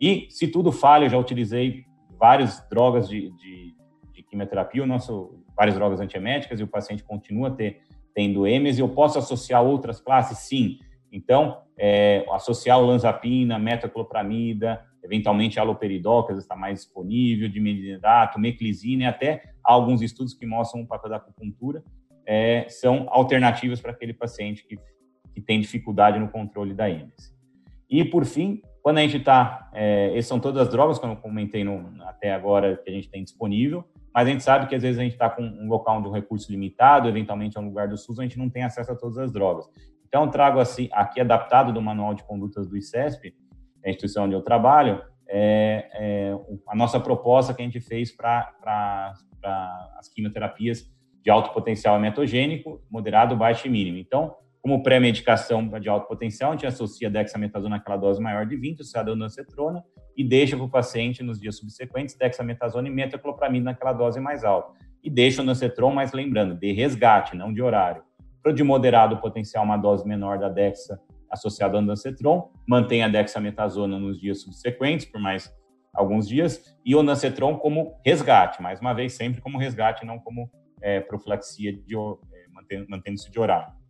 E, 0.00 0.26
se 0.30 0.48
tudo 0.48 0.72
falha, 0.72 1.04
eu 1.04 1.10
já 1.10 1.18
utilizei 1.18 1.84
várias 2.22 2.64
drogas 2.68 3.08
de, 3.08 3.32
de, 3.32 3.74
de 4.12 4.22
quimioterapia, 4.22 4.84
o 4.84 4.86
nosso, 4.86 5.44
várias 5.56 5.74
drogas 5.74 6.00
antieméticas, 6.00 6.60
e 6.60 6.62
o 6.62 6.68
paciente 6.68 7.02
continua 7.02 7.50
ter, 7.50 7.82
tendo 8.14 8.46
EMES, 8.46 8.78
eu 8.78 8.88
posso 8.88 9.18
associar 9.18 9.60
outras 9.60 10.00
classes? 10.00 10.38
Sim. 10.38 10.78
Então, 11.10 11.62
é, 11.76 12.24
associar 12.30 12.78
o 12.78 12.86
lanzapina, 12.86 13.58
metaclopramida, 13.58 14.86
eventualmente 15.02 15.58
aloperidol, 15.58 16.24
que 16.24 16.32
está 16.34 16.54
mais 16.54 16.78
disponível, 16.78 17.48
dimetilato, 17.48 18.38
meclizina, 18.38 19.02
e 19.02 19.06
até 19.06 19.42
alguns 19.60 20.00
estudos 20.00 20.32
que 20.32 20.46
mostram 20.46 20.82
o 20.82 20.86
papel 20.86 21.10
da 21.10 21.16
acupuntura, 21.16 21.82
é, 22.24 22.66
são 22.68 23.08
alternativas 23.08 23.80
para 23.80 23.90
aquele 23.90 24.14
paciente 24.14 24.64
que, 24.64 24.78
que 25.34 25.40
tem 25.40 25.60
dificuldade 25.60 26.20
no 26.20 26.28
controle 26.28 26.72
da 26.72 26.88
EMS. 26.88 27.36
E, 27.90 28.04
por 28.04 28.24
fim, 28.24 28.62
quando 28.82 28.98
a 28.98 29.02
gente 29.02 29.18
está, 29.18 29.70
é, 29.72 30.10
essas 30.10 30.26
são 30.26 30.40
todas 30.40 30.60
as 30.62 30.68
drogas, 30.68 30.98
como 30.98 31.12
eu 31.12 31.16
comentei 31.16 31.62
no, 31.62 32.02
até 32.02 32.34
agora, 32.34 32.76
que 32.76 32.90
a 32.90 32.92
gente 32.92 33.08
tem 33.08 33.22
disponível, 33.22 33.84
mas 34.12 34.26
a 34.26 34.30
gente 34.30 34.42
sabe 34.42 34.66
que 34.66 34.74
às 34.74 34.82
vezes 34.82 34.98
a 34.98 35.02
gente 35.02 35.12
está 35.12 35.30
com 35.30 35.42
um 35.42 35.68
local 35.68 35.98
onde 35.98 36.08
um 36.08 36.12
recurso 36.12 36.50
limitado, 36.50 37.08
eventualmente 37.08 37.56
é 37.56 37.60
um 37.60 37.66
lugar 37.66 37.88
do 37.88 37.96
SUS, 37.96 38.18
a 38.18 38.24
gente 38.24 38.38
não 38.38 38.50
tem 38.50 38.64
acesso 38.64 38.90
a 38.90 38.96
todas 38.96 39.16
as 39.18 39.32
drogas. 39.32 39.66
Então, 40.06 40.28
trago 40.28 40.58
assim, 40.58 40.88
aqui 40.92 41.20
adaptado 41.20 41.72
do 41.72 41.80
Manual 41.80 42.12
de 42.12 42.24
Condutas 42.24 42.68
do 42.68 42.76
ICESP, 42.76 43.34
a 43.84 43.88
instituição 43.88 44.24
onde 44.24 44.34
eu 44.34 44.42
trabalho, 44.42 45.00
é, 45.28 45.88
é, 45.94 46.38
a 46.68 46.76
nossa 46.76 47.00
proposta 47.00 47.54
que 47.54 47.62
a 47.62 47.64
gente 47.64 47.80
fez 47.80 48.14
para 48.14 49.14
as 49.96 50.08
quimioterapias 50.08 50.92
de 51.22 51.30
alto 51.30 51.52
potencial 51.52 51.98
metogênico, 51.98 52.82
moderado, 52.90 53.36
baixo 53.36 53.66
e 53.66 53.70
mínimo. 53.70 53.96
Então, 53.96 54.34
como 54.62 54.80
pré-medicação 54.80 55.68
de 55.80 55.88
alto 55.88 56.06
potencial, 56.06 56.50
a 56.50 56.54
gente 56.54 56.66
associa 56.66 57.10
dexametasona 57.10 57.76
àquela 57.76 57.96
dose 57.96 58.22
maior 58.22 58.46
de 58.46 58.56
20, 58.56 58.80
associada 58.80 59.10
ao 59.10 59.16
dancetrona, 59.16 59.82
e 60.16 60.22
deixa 60.22 60.56
para 60.56 60.64
o 60.64 60.70
paciente, 60.70 61.20
nos 61.20 61.40
dias 61.40 61.56
subsequentes, 61.56 62.14
dexametasona 62.14 62.86
e 62.86 62.90
metoclopramida 62.90 63.64
naquela 63.64 63.92
dose 63.92 64.20
mais 64.20 64.44
alta. 64.44 64.72
E 65.02 65.10
deixa 65.10 65.42
o 65.42 65.44
dancetron, 65.44 65.92
mas 65.92 66.12
lembrando, 66.12 66.54
de 66.54 66.70
resgate, 66.70 67.36
não 67.36 67.52
de 67.52 67.60
horário. 67.60 68.04
Para 68.40 68.52
de 68.52 68.62
moderado 68.62 69.16
potencial, 69.16 69.64
uma 69.64 69.76
dose 69.76 70.06
menor 70.06 70.38
da 70.38 70.48
dexa 70.48 71.00
associada 71.28 71.76
ao 71.76 71.84
dancetron, 71.84 72.48
mantém 72.68 73.02
a 73.02 73.08
dexametasona 73.08 73.98
nos 73.98 74.20
dias 74.20 74.42
subsequentes, 74.42 75.06
por 75.06 75.20
mais 75.20 75.52
alguns 75.92 76.28
dias, 76.28 76.62
e 76.84 76.94
o 76.94 77.02
dancetron 77.02 77.58
como 77.58 77.98
resgate, 78.04 78.62
mais 78.62 78.80
uma 78.80 78.92
vez, 78.92 79.14
sempre 79.14 79.40
como 79.40 79.58
resgate, 79.58 80.06
não 80.06 80.20
como 80.20 80.48
é, 80.80 81.00
profilaxia 81.00 81.72
de, 81.72 81.96
é, 81.96 82.84
mantendo-se 82.88 83.28
de 83.28 83.40
horário. 83.40 83.81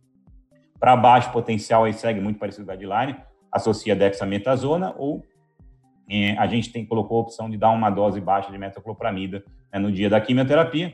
Para 0.83 0.97
baixo 0.97 1.31
potencial, 1.31 1.85
aí 1.85 1.93
segue 1.93 2.19
muito 2.19 2.37
parecido 2.37 2.65
com 2.65 2.73
o 2.73 2.75
guideline, 2.75 3.15
associa 3.49 3.95
dexametasona 3.95 4.93
ou 4.97 5.23
é, 6.09 6.37
a 6.37 6.45
gente 6.45 6.73
tem, 6.73 6.85
colocou 6.85 7.19
a 7.19 7.21
opção 7.21 7.49
de 7.49 7.55
dar 7.55 7.69
uma 7.69 7.89
dose 7.89 8.19
baixa 8.19 8.51
de 8.51 8.57
metoclopramida 8.57 9.45
né, 9.71 9.79
no 9.79 9.89
dia 9.89 10.09
da 10.09 10.19
quimioterapia 10.19 10.93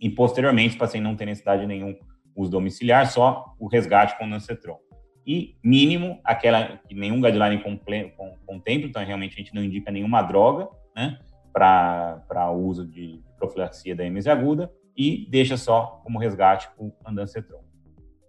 e 0.00 0.08
posteriormente, 0.08 0.76
o 0.76 0.78
paciente 0.78 1.02
não 1.02 1.16
tem 1.16 1.26
necessidade 1.26 1.62
de 1.62 1.66
nenhum 1.66 1.96
uso 2.36 2.48
domiciliar, 2.52 3.10
só 3.10 3.52
o 3.58 3.66
resgate 3.66 4.16
com 4.16 4.24
nancetron. 4.24 4.78
E 5.26 5.56
mínimo, 5.64 6.20
aquela 6.22 6.76
que 6.86 6.94
nenhum 6.94 7.20
guideline 7.20 7.60
contempla, 7.60 8.88
então 8.88 9.04
realmente 9.04 9.34
a 9.34 9.38
gente 9.38 9.52
não 9.52 9.64
indica 9.64 9.90
nenhuma 9.90 10.22
droga, 10.22 10.68
né, 10.94 11.18
para 11.52 12.52
uso 12.52 12.86
de 12.86 13.20
profilaxia 13.36 13.96
da 13.96 14.04
MS 14.06 14.30
aguda 14.30 14.72
e 14.96 15.26
deixa 15.28 15.56
só 15.56 16.00
como 16.04 16.20
resgate 16.20 16.68
o 16.78 16.92
andancetron. 17.04 17.71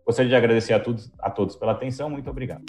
Gostaria 0.06 0.30
de 0.30 0.36
agradecer 0.36 0.74
a 0.74 0.80
todos, 0.80 1.12
a 1.20 1.30
todos 1.30 1.56
pela 1.56 1.72
atenção, 1.72 2.10
muito 2.10 2.30
obrigado. 2.30 2.64